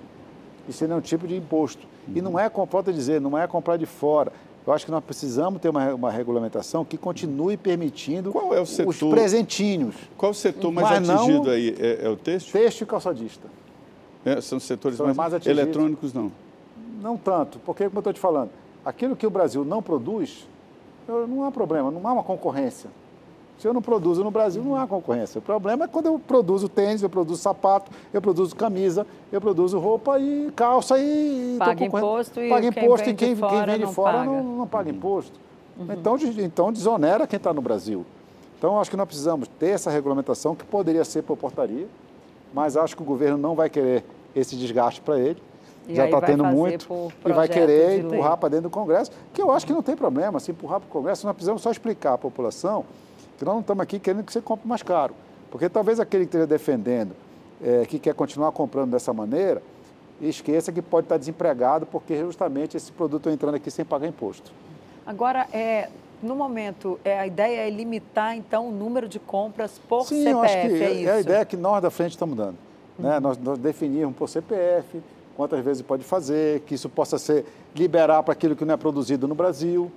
[0.68, 1.86] e sem nenhum tipo de imposto.
[2.14, 4.32] E não é, volto a dizer, não é comprar de fora.
[4.66, 8.98] Eu acho que nós precisamos ter uma, uma regulamentação que continue permitindo é setor, os
[8.98, 9.94] presentinhos.
[10.16, 11.76] Qual o setor mais Mas atingido não, aí?
[11.78, 12.52] É, é, o têxtil?
[12.52, 13.48] Têxtil e calçadista.
[14.24, 16.32] É, são setores são mais, mais eletrônicos, não?
[17.00, 18.50] Não tanto, porque, como eu estou te falando,
[18.84, 20.48] aquilo que o Brasil não produz,
[21.06, 22.90] não há problema, não há uma concorrência.
[23.58, 25.38] Se eu não produzo no Brasil, não há concorrência.
[25.38, 29.78] O problema é quando eu produzo tênis, eu produzo sapato, eu produzo camisa, eu produzo
[29.78, 31.56] roupa e calça e.
[31.58, 34.90] Paga imposto e paga imposto quem e quem, quem vem de fora não, não, paga
[34.90, 35.32] imposto.
[35.78, 35.86] Uhum.
[35.90, 38.04] Então, então, desonera quem está no Brasil.
[38.58, 41.86] Então, acho que nós precisamos ter essa regulamentação, que poderia ser por portaria,
[42.52, 44.04] mas acho que o governo não vai querer
[44.34, 45.42] esse desgaste para ele.
[45.88, 49.52] E já está tendo muito e vai querer empurrar para dentro do Congresso, que eu
[49.52, 50.40] acho que não tem problema.
[50.40, 52.84] Se empurrar para o Congresso, nós precisamos só explicar à população
[53.38, 55.14] que nós não estamos aqui querendo que você compre mais caro.
[55.50, 57.12] Porque talvez aquele que esteja defendendo,
[57.62, 59.62] é, que quer continuar comprando dessa maneira,
[60.20, 64.50] esqueça que pode estar desempregado porque justamente esse produto está entrando aqui sem pagar imposto.
[65.06, 65.88] Agora, é,
[66.22, 70.30] no momento, é, a ideia é limitar, então, o número de compras por Sim, CPF,
[70.30, 71.08] eu acho que é, é isso?
[71.08, 72.56] É a ideia que nós da frente estamos dando.
[72.98, 73.14] Né?
[73.14, 73.20] Uhum.
[73.20, 75.02] Nós, nós definirmos por CPF,
[75.36, 79.28] quantas vezes pode fazer, que isso possa ser liberar para aquilo que não é produzido
[79.28, 79.92] no Brasil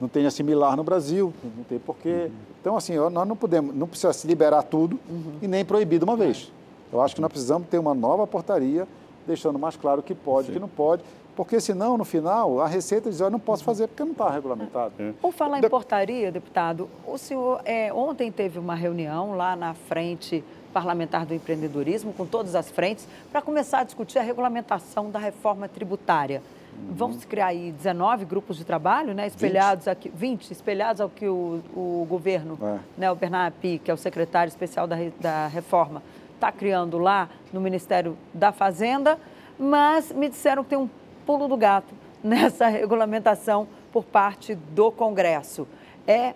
[0.00, 2.26] não tem assimilar no Brasil, não tem porquê.
[2.26, 2.30] Uhum.
[2.60, 5.38] Então, assim, nós não podemos, não precisa se liberar tudo uhum.
[5.42, 6.50] e nem proibir de uma vez.
[6.92, 8.86] Eu acho que nós precisamos ter uma nova portaria,
[9.26, 11.02] deixando mais claro o que pode e o que não pode,
[11.38, 14.92] porque senão, no final, a Receita diz, eu não posso fazer porque não está regulamentado.
[14.98, 15.12] É.
[15.20, 20.42] Por falar em portaria, deputado, o senhor é, ontem teve uma reunião lá na frente
[20.72, 25.68] parlamentar do empreendedorismo, com todas as frentes, para começar a discutir a regulamentação da reforma
[25.68, 26.42] tributária.
[26.90, 29.92] Vão se criar aí 19 grupos de trabalho, né, espelhados 20.
[29.92, 32.78] aqui, 20, espelhados ao que o, o governo, é.
[32.96, 36.02] né, o Bernard Pi, que é o secretário especial da, da reforma,
[36.34, 39.18] está criando lá no Ministério da Fazenda,
[39.58, 40.88] mas me disseram que tem um
[41.26, 45.66] pulo do gato nessa regulamentação por parte do Congresso.
[46.06, 46.34] É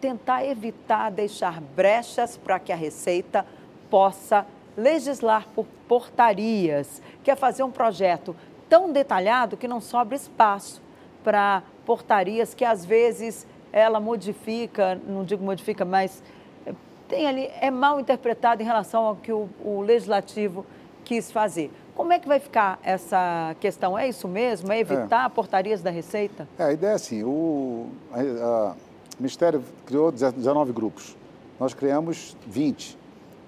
[0.00, 3.44] tentar evitar deixar brechas para que a Receita
[3.90, 8.36] possa legislar por portarias, quer fazer um projeto
[8.68, 10.82] tão detalhado que não sobra espaço
[11.24, 16.22] para portarias que às vezes ela modifica, não digo modifica, mas
[16.66, 16.72] eh,
[17.08, 20.64] tem ali, é mal interpretado em relação ao que o, o legislativo
[21.04, 21.70] quis fazer.
[21.94, 23.98] Como é que vai ficar essa questão?
[23.98, 24.70] É isso mesmo?
[24.70, 25.28] É evitar é.
[25.28, 26.46] portarias da Receita?
[26.58, 28.76] É, a ideia é assim, o, a, a, o
[29.18, 31.16] Ministério criou 19 grupos.
[31.58, 32.96] Nós criamos 20,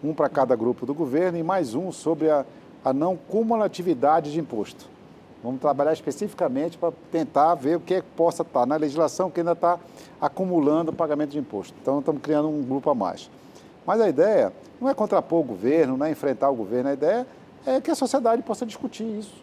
[0.02, 2.44] um para cada grupo do governo e mais um sobre a,
[2.84, 4.88] a não cumulatividade de imposto.
[5.42, 9.40] Vamos trabalhar especificamente para tentar ver o que, é que possa estar na legislação que
[9.40, 9.78] ainda está
[10.20, 11.74] acumulando o pagamento de imposto.
[11.80, 13.30] Então, estamos criando um grupo a mais.
[13.86, 17.26] Mas a ideia não é contrapor o governo, não é enfrentar o governo, a ideia
[17.66, 19.34] é que a sociedade possa discutir isso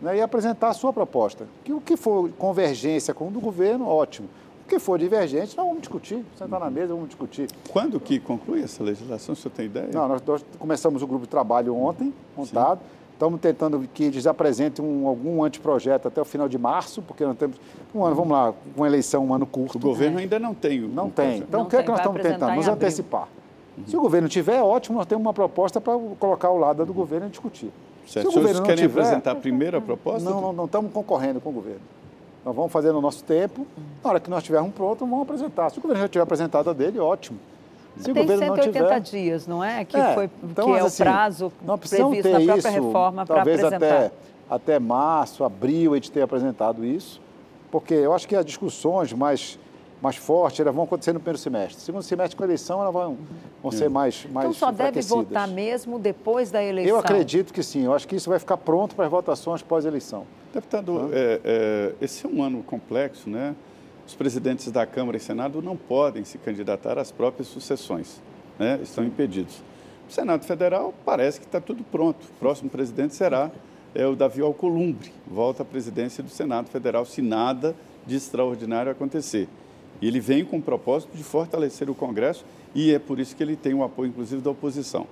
[0.00, 1.46] né, e apresentar a sua proposta.
[1.64, 4.28] Que o que for convergência com o do governo, ótimo.
[4.64, 7.48] O que for divergente, nós vamos discutir, sentar na mesa, vamos discutir.
[7.70, 9.88] Quando que conclui essa legislação, o senhor tem ideia?
[9.92, 12.80] Não, nós, nós começamos o grupo de trabalho ontem, montado.
[12.80, 12.97] Sim.
[13.18, 17.36] Estamos tentando que eles apresentem um, algum anteprojeto até o final de março, porque nós
[17.36, 17.56] temos
[17.92, 19.76] um ano, vamos lá, uma eleição um ano curto.
[19.76, 20.84] O governo ainda não tem.
[20.84, 21.38] O não tem.
[21.38, 22.54] Então, não o que é que nós estamos tentando?
[22.54, 23.26] Nos antecipar.
[23.76, 23.84] Uhum.
[23.88, 27.26] Se o governo tiver, ótimo, nós temos uma proposta para colocar ao lado do governo
[27.26, 27.72] e discutir.
[28.06, 28.30] Certo.
[28.30, 30.30] Se o governo não querem tiver, apresentar a primeira proposta?
[30.30, 31.82] Não, não, não estamos concorrendo com o governo.
[32.44, 33.66] Nós vamos fazer no nosso tempo.
[34.04, 35.70] Na hora que nós estivermos prontos, vamos apresentar.
[35.70, 37.40] Se o governo já tiver apresentado a dele, ótimo.
[37.98, 39.00] Se Tem 180 tiver...
[39.00, 39.84] dias, não é?
[39.84, 43.40] Que, é, foi, então, que é assim, o prazo previsto na própria isso, reforma para
[43.42, 43.76] apresentar.
[43.76, 44.10] Até,
[44.48, 47.20] até março, abril, a gente ter apresentado isso,
[47.70, 49.58] porque eu acho que as discussões mais
[50.00, 51.82] mais fortes, elas vão acontecer no primeiro semestre.
[51.82, 53.18] Segundo semestre com a eleição, elas vão,
[53.60, 56.94] vão ser mais mais Então só deve votar mesmo depois da eleição?
[56.94, 57.84] Eu acredito que sim.
[57.84, 60.24] Eu acho que isso vai ficar pronto para as votações pós-eleição.
[60.54, 63.54] Deputado, é, é, esse é um ano complexo, né?
[64.08, 68.22] Os presidentes da Câmara e Senado não podem se candidatar às próprias sucessões,
[68.58, 68.80] né?
[68.82, 69.62] Estão impedidos.
[70.08, 72.24] O Senado Federal parece que está tudo pronto.
[72.24, 73.50] O próximo presidente será
[73.94, 79.46] é, o Davi Alcolumbre, volta à presidência do Senado Federal se nada de extraordinário acontecer.
[80.00, 83.42] E ele vem com o propósito de fortalecer o Congresso e é por isso que
[83.42, 85.06] ele tem o apoio, inclusive, da oposição.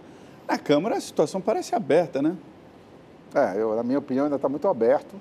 [0.48, 2.34] Na Câmara, a situação parece aberta, né?
[3.34, 5.16] É, eu, na minha opinião, ainda está muito aberto.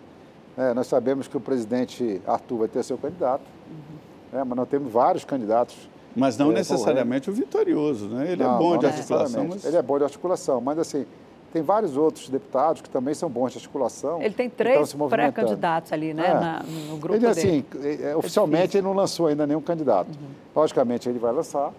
[0.58, 4.40] É, nós sabemos que o presidente Arthur vai ter seu candidato, uhum.
[4.40, 5.90] é, mas nós temos vários candidatos.
[6.16, 8.32] Mas não é, necessariamente o vitorioso, né?
[8.32, 9.48] Ele é não, é bom de articulação.
[9.50, 9.66] Mas...
[9.66, 11.06] Ele é bom de articulação, mas assim,
[11.52, 14.22] tem vários outros deputados que também são bons de articulação.
[14.22, 16.34] Ele tem três pré-candidatos ali, né, é.
[16.34, 18.04] na, no grupo ele, assim, dele.
[18.04, 20.08] É, oficialmente ele não lançou ainda nenhum candidato.
[20.08, 20.30] Uhum.
[20.56, 21.74] Logicamente ele vai lançar,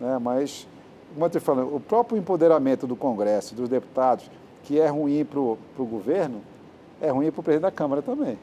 [0.00, 0.66] né, mas,
[1.12, 4.30] como eu estou falando, o próprio empoderamento do Congresso, dos deputados,
[4.62, 6.40] que é ruim para o governo,
[7.00, 8.38] é ruim para o presidente da Câmara também.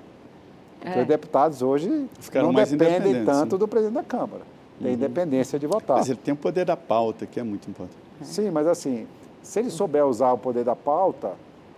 [0.81, 0.85] É.
[0.85, 4.41] Porque os deputados hoje Ficaram não dependem tanto do presidente da Câmara.
[4.79, 4.93] Tem uhum.
[4.93, 5.97] independência de votar.
[5.97, 7.97] Mas ele tem o poder da pauta, que é muito importante.
[8.21, 9.07] Sim, mas assim,
[9.41, 11.33] se ele souber usar o poder da pauta,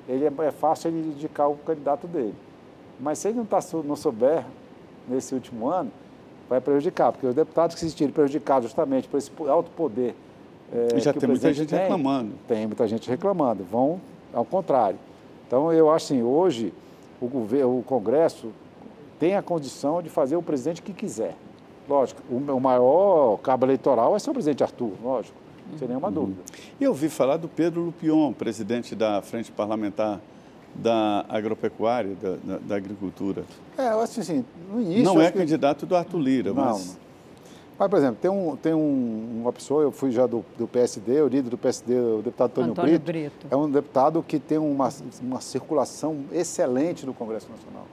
[0.08, 2.36] ele é, é fácil ele indicar o candidato dele.
[3.00, 4.44] Mas se ele não, tá, não souber,
[5.08, 5.92] nesse último ano,
[6.50, 10.16] vai prejudicar, porque os deputados que se sentirem prejudicados justamente por esse alto poder.
[10.72, 12.34] É, e já tem muita gente tem, reclamando.
[12.48, 14.00] Tem muita gente reclamando, vão
[14.34, 14.98] ao contrário.
[15.50, 16.72] Então, eu acho assim, hoje
[17.20, 18.52] o, governo, o Congresso
[19.20, 21.36] tem a condição de fazer o presidente que quiser.
[21.90, 25.36] Lógico, o, maior cabo eleitoral é ser o presidente Arthur, lógico
[25.78, 26.14] sem nenhuma uhum.
[26.14, 26.42] dúvida.
[26.80, 30.20] E eu ouvi falar do Pedro Lupion, presidente da Frente Parlamentar
[30.74, 33.44] da Agropecuária, da, da, da Agricultura.
[33.78, 35.04] É, eu acho assim, no início...
[35.04, 36.88] Não é candidato do Arthur Lira, não, mas...
[36.88, 37.09] Não.
[37.80, 41.22] Mas, por exemplo, tem, um, tem um, uma pessoa, eu fui já do, do PSD,
[41.22, 44.58] o líder do PSD, o deputado Antônio, Antônio Brito, Brito, é um deputado que tem
[44.58, 44.90] uma,
[45.22, 47.86] uma circulação excelente no Congresso Nacional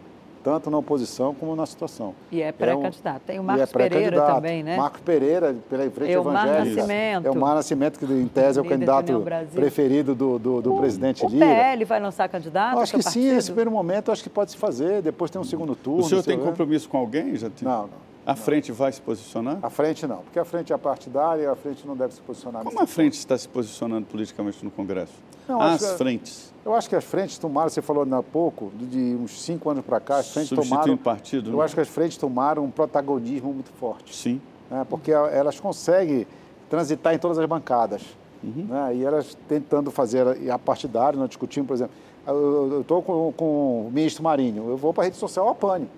[0.47, 2.15] tanto na oposição como na situação.
[2.31, 3.23] E é pré-candidato.
[3.27, 4.77] Tem o Marcos é Pereira também, né?
[4.77, 6.65] Marcos Pereira, pela Frente é Evangélica.
[6.77, 7.27] Nascimento.
[7.27, 10.79] É o Mar Nascimento, que em tese é o candidato preferido do, do, do o,
[10.79, 11.45] presidente Lira.
[11.45, 12.79] O PL vai lançar candidato?
[12.79, 15.75] acho que sim, nesse primeiro momento acho que pode se fazer, depois tem um segundo
[15.75, 16.05] turno.
[16.05, 17.35] O senhor tem compromisso com alguém?
[17.35, 17.67] Já tem...
[17.67, 18.07] Não, não.
[18.27, 19.59] A frente vai se posicionar?
[19.63, 22.65] A frente não, porque a frente é partidária e a frente não deve se posicionar.
[22.65, 25.13] Como a frente está se posicionando politicamente no Congresso?
[25.49, 26.53] Não, as que, frentes.
[26.65, 30.01] Eu acho que as frentes tomaram, você falou há pouco, de uns cinco anos para
[30.01, 30.97] cá, as frentes tomaram.
[30.97, 31.51] partido.
[31.51, 31.65] Eu né?
[31.65, 34.13] acho que as frentes tomaram um protagonismo muito forte.
[34.13, 34.41] Sim.
[34.69, 36.27] Né, porque elas conseguem
[36.69, 38.03] transitar em todas as bancadas.
[38.43, 38.67] Uhum.
[38.69, 41.95] Né, e elas tentando fazer a partidária, nós discutimos, por exemplo,
[42.27, 45.89] eu estou com, com, o ministro Marinho, eu vou para a rede social, apane.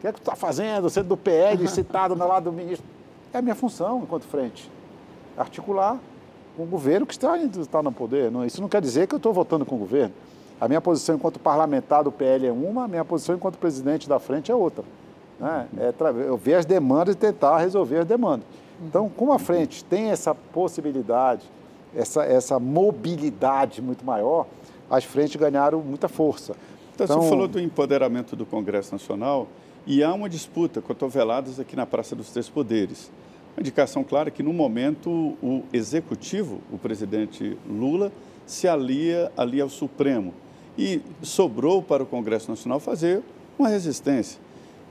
[0.00, 0.88] O que é que tu está fazendo?
[0.88, 2.86] Sendo do PL, citado na lado do ministro.
[3.34, 4.70] É a minha função enquanto frente.
[5.36, 5.98] Articular
[6.56, 8.30] com o governo que está, está no poder.
[8.30, 10.14] Não, isso não quer dizer que eu estou votando com o governo.
[10.58, 14.18] A minha posição enquanto parlamentar do PL é uma, a minha posição enquanto presidente da
[14.18, 14.84] frente é outra.
[15.38, 15.68] Né?
[15.76, 15.92] É
[16.26, 18.46] eu ver as demandas e tentar resolver as demandas.
[18.82, 21.44] Então, como a frente tem essa possibilidade,
[21.94, 24.46] essa, essa mobilidade muito maior,
[24.90, 26.56] as frentes ganharam muita força.
[26.94, 29.46] Então, então, você falou do empoderamento do Congresso Nacional.
[29.86, 33.10] E há uma disputa cotoveladas aqui na Praça dos Três Poderes.
[33.56, 38.12] Uma indicação clara que, no momento, o executivo, o presidente Lula,
[38.46, 40.34] se alia ali ao Supremo.
[40.78, 43.22] E sobrou para o Congresso Nacional fazer
[43.58, 44.40] uma resistência.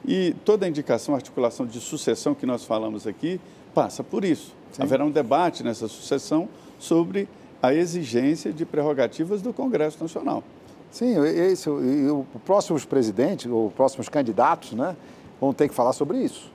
[0.07, 3.39] E toda a indicação, articulação de sucessão que nós falamos aqui,
[3.73, 4.55] passa por isso.
[4.71, 4.83] Sim.
[4.83, 7.27] Haverá um debate nessa sucessão sobre
[7.61, 10.43] a exigência de prerrogativas do Congresso Nacional.
[10.91, 11.15] Sim,
[11.51, 14.95] isso, e os próximos presidentes, ou próximos candidatos, né,
[15.39, 16.51] vão ter que falar sobre isso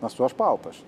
[0.00, 0.84] nas suas pautas.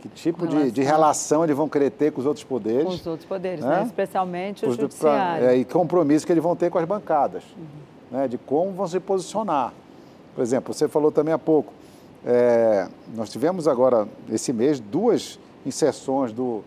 [0.00, 2.84] Que tipo de, de, relação eles vão querer ter com os outros poderes.
[2.84, 3.76] Com os outros poderes, né?
[3.76, 3.82] Né?
[3.84, 5.46] especialmente o judiciário.
[5.46, 8.18] É, e compromisso que eles vão ter com as bancadas, uhum.
[8.18, 8.28] né?
[8.28, 9.72] de como vão se posicionar.
[10.34, 11.72] Por exemplo, você falou também há pouco,
[12.24, 16.64] é, nós tivemos agora, esse mês, duas inserções do,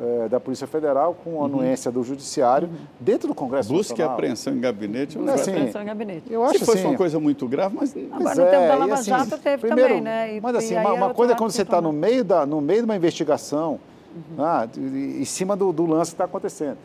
[0.00, 1.94] é, da Polícia Federal com a anuência uhum.
[1.94, 2.86] do Judiciário uhum.
[2.98, 4.14] dentro do Congresso Busque Nacional.
[4.14, 5.18] apreensão em gabinete.
[5.18, 6.32] Busque assim, apreensão em gabinete.
[6.32, 7.94] Eu acho Se fosse assim, uma coisa muito grave, mas...
[8.12, 10.36] Agora, no é, tempo da Lava assim, Jato teve primeiro, também, né?
[10.36, 12.80] E, mas assim, uma, uma coisa é quando você está no, meio da, no meio
[12.80, 13.78] de uma investigação,
[14.14, 14.44] uhum.
[14.44, 16.78] ah, em cima do, do lance que está acontecendo.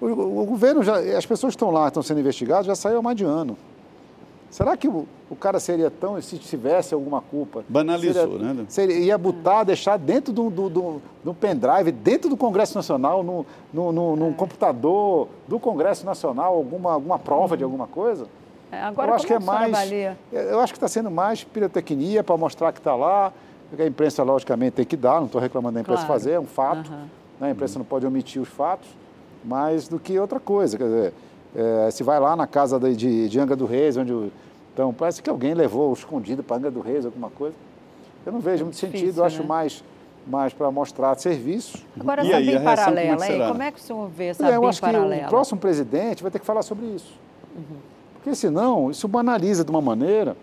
[0.00, 2.98] O, o, o, governo, já, as pessoas que estão lá, estão sendo investigadas, já saiu
[2.98, 3.56] há mais de ano.
[4.50, 7.64] Será que o, o cara seria tão, se tivesse alguma culpa?
[7.68, 8.64] Banalizou, seria, né?
[8.68, 13.44] Seria, ia botar, deixar dentro do, do, do, do pendrive, dentro do Congresso Nacional, no,
[13.72, 14.32] no, no, é.
[14.32, 17.58] computador do Congresso Nacional, alguma, alguma prova uhum.
[17.58, 18.26] de alguma coisa?
[18.70, 19.72] É, agora, eu acho que é mais.
[19.72, 20.18] Avalia?
[20.32, 23.32] Eu acho que está sendo mais pirotecnia para mostrar que está lá.
[23.78, 26.20] A imprensa, logicamente, tem que dar, não estou reclamando da imprensa claro.
[26.20, 26.90] fazer, é um fato.
[26.90, 27.06] Uhum.
[27.40, 27.48] Né?
[27.48, 28.88] A imprensa não pode omitir os fatos,
[29.44, 30.78] mais do que outra coisa.
[30.78, 31.14] Quer dizer,
[31.56, 34.30] é, se vai lá na casa de, de Anga do Reis, onde.
[34.74, 37.56] Então, parece que alguém levou escondido para Anga do Reis, alguma coisa.
[38.26, 39.26] Eu não vejo muito Difícil, sentido, né?
[39.26, 39.82] acho mais
[40.26, 41.78] mais para mostrar serviço.
[41.98, 44.46] Agora, e essa aí, BIM paralela, como é, como é que o senhor vê essa
[44.46, 45.16] é, eu acho paralela?
[45.20, 47.14] Que o próximo presidente vai ter que falar sobre isso.
[47.54, 47.76] Uhum.
[48.14, 50.36] Porque senão, isso banaliza de uma maneira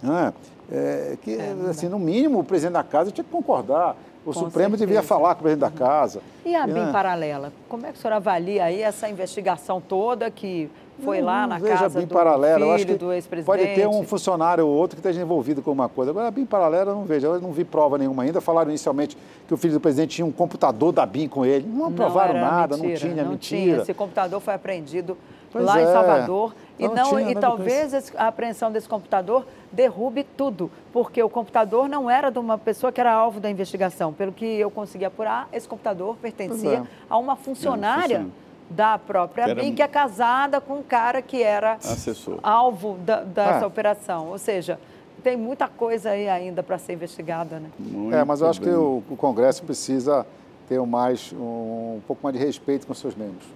[0.00, 0.32] né,
[0.70, 3.96] é, que, é, assim, no mínimo, o presidente da casa tinha que concordar.
[4.24, 4.86] O com Supremo certeza.
[4.86, 6.22] devia falar com o presidente da casa.
[6.44, 7.52] E a BIM paralela?
[7.68, 10.70] Como é que o senhor avalia aí essa investigação toda que
[11.02, 12.54] foi não, lá na casa do paralela.
[12.54, 13.46] filho, eu acho que do ex-presidente?
[13.46, 16.10] Pode ter um funcionário ou outro que esteja envolvido com uma coisa.
[16.10, 17.26] Agora, a BIM paralela eu não vejo.
[17.26, 18.40] Eu não vi prova nenhuma ainda.
[18.40, 19.16] Falaram inicialmente
[19.46, 21.66] que o filho do presidente tinha um computador da BIM com ele.
[21.66, 23.62] Não, não provaram nada, mentira, não tinha, não mentira.
[23.62, 23.82] Tinha.
[23.82, 25.16] Esse computador foi apreendido
[25.54, 25.84] pois lá é.
[25.84, 26.54] em Salvador.
[26.76, 32.10] E, não, não e talvez a apreensão desse computador derrube tudo, porque o computador não
[32.10, 34.12] era de uma pessoa que era alvo da investigação.
[34.12, 36.82] Pelo que eu consegui apurar, esse computador pertencia é.
[37.08, 38.26] a uma funcionária
[38.68, 39.54] da própria era...
[39.54, 42.40] BIM, que é casada com um cara que era Assessor.
[42.42, 43.68] alvo da, dessa ah.
[43.68, 44.28] operação.
[44.30, 44.80] Ou seja,
[45.22, 47.60] tem muita coisa aí ainda para ser investigada.
[47.60, 47.70] Né?
[47.78, 48.70] Muito é, mas eu acho bem.
[48.70, 50.26] que o, o, Congresso precisa
[50.68, 53.46] ter mais, um, um pouco mais de respeito com seus membros.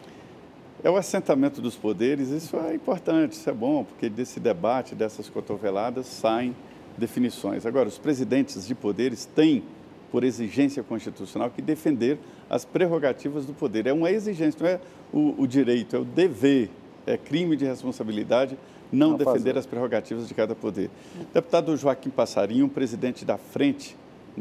[0.82, 5.28] É o assentamento dos poderes, isso é importante, isso é bom, porque desse debate, dessas
[5.28, 6.54] cotoveladas, saem
[6.96, 7.66] definições.
[7.66, 9.64] Agora, os presidentes de poderes têm,
[10.12, 12.18] por exigência constitucional, que defender
[12.48, 13.88] as prerrogativas do poder.
[13.88, 14.80] É uma exigência, não é
[15.12, 16.70] o, o direito, é o dever,
[17.06, 18.56] é crime de responsabilidade
[18.92, 19.58] não, não defender fazer.
[19.58, 20.90] as prerrogativas de cada poder.
[21.34, 23.96] Deputado Joaquim Passarinho, presidente da Frente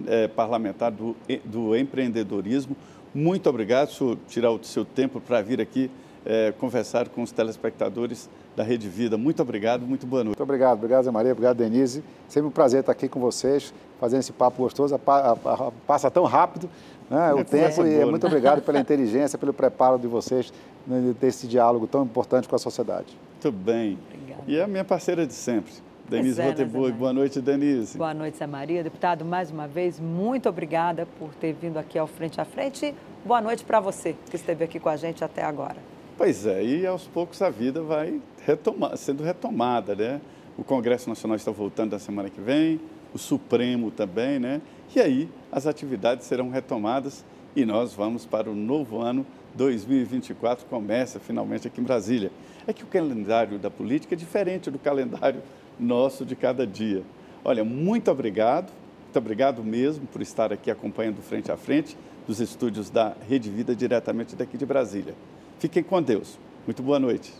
[0.05, 2.77] é, Parlamentar do, do Empreendedorismo,
[3.13, 5.89] muito obrigado por tirar o seu tempo para vir aqui
[6.27, 9.17] é, conversar com os telespectadores da Rede Vida.
[9.17, 10.37] Muito obrigado, muito boa noite.
[10.37, 12.03] Muito obrigado, obrigado Zé Maria, obrigado Denise.
[12.27, 14.99] Sempre um prazer estar aqui com vocês, fazendo esse papo gostoso.
[15.87, 16.69] Passa tão rápido
[17.09, 18.27] né, o tempo e muito né?
[18.27, 20.51] obrigado pela inteligência, pelo preparo de vocês
[20.85, 23.17] né, desse diálogo tão importante com a sociedade.
[23.31, 23.97] Muito bem.
[24.13, 24.43] Obrigada.
[24.47, 25.71] E é a minha parceira de sempre.
[26.09, 26.91] Denise é, Roteburg.
[26.97, 27.97] Boa noite, Denise.
[27.97, 28.83] Boa noite, Zé Maria.
[28.83, 32.93] Deputado, mais uma vez, muito obrigada por ter vindo aqui ao Frente a Frente.
[33.25, 35.96] Boa noite para você que esteve aqui com a gente até agora.
[36.17, 38.19] Pois é, e aos poucos a vida vai
[38.97, 40.19] sendo retomada, né?
[40.57, 42.81] O Congresso Nacional está voltando na semana que vem,
[43.13, 44.59] o Supremo também, né?
[44.95, 47.23] E aí as atividades serão retomadas
[47.55, 52.31] e nós vamos para o novo ano 2024, começa finalmente aqui em Brasília.
[52.65, 55.43] É que o calendário da política é diferente do calendário
[55.79, 57.03] nosso de cada dia.
[57.45, 58.71] Olha, muito obrigado,
[59.03, 61.95] muito obrigado mesmo por estar aqui acompanhando frente a frente
[62.25, 65.13] dos estúdios da Rede Vida diretamente daqui de Brasília.
[65.59, 66.37] Fiquem com Deus.
[66.65, 67.33] Muito boa noite.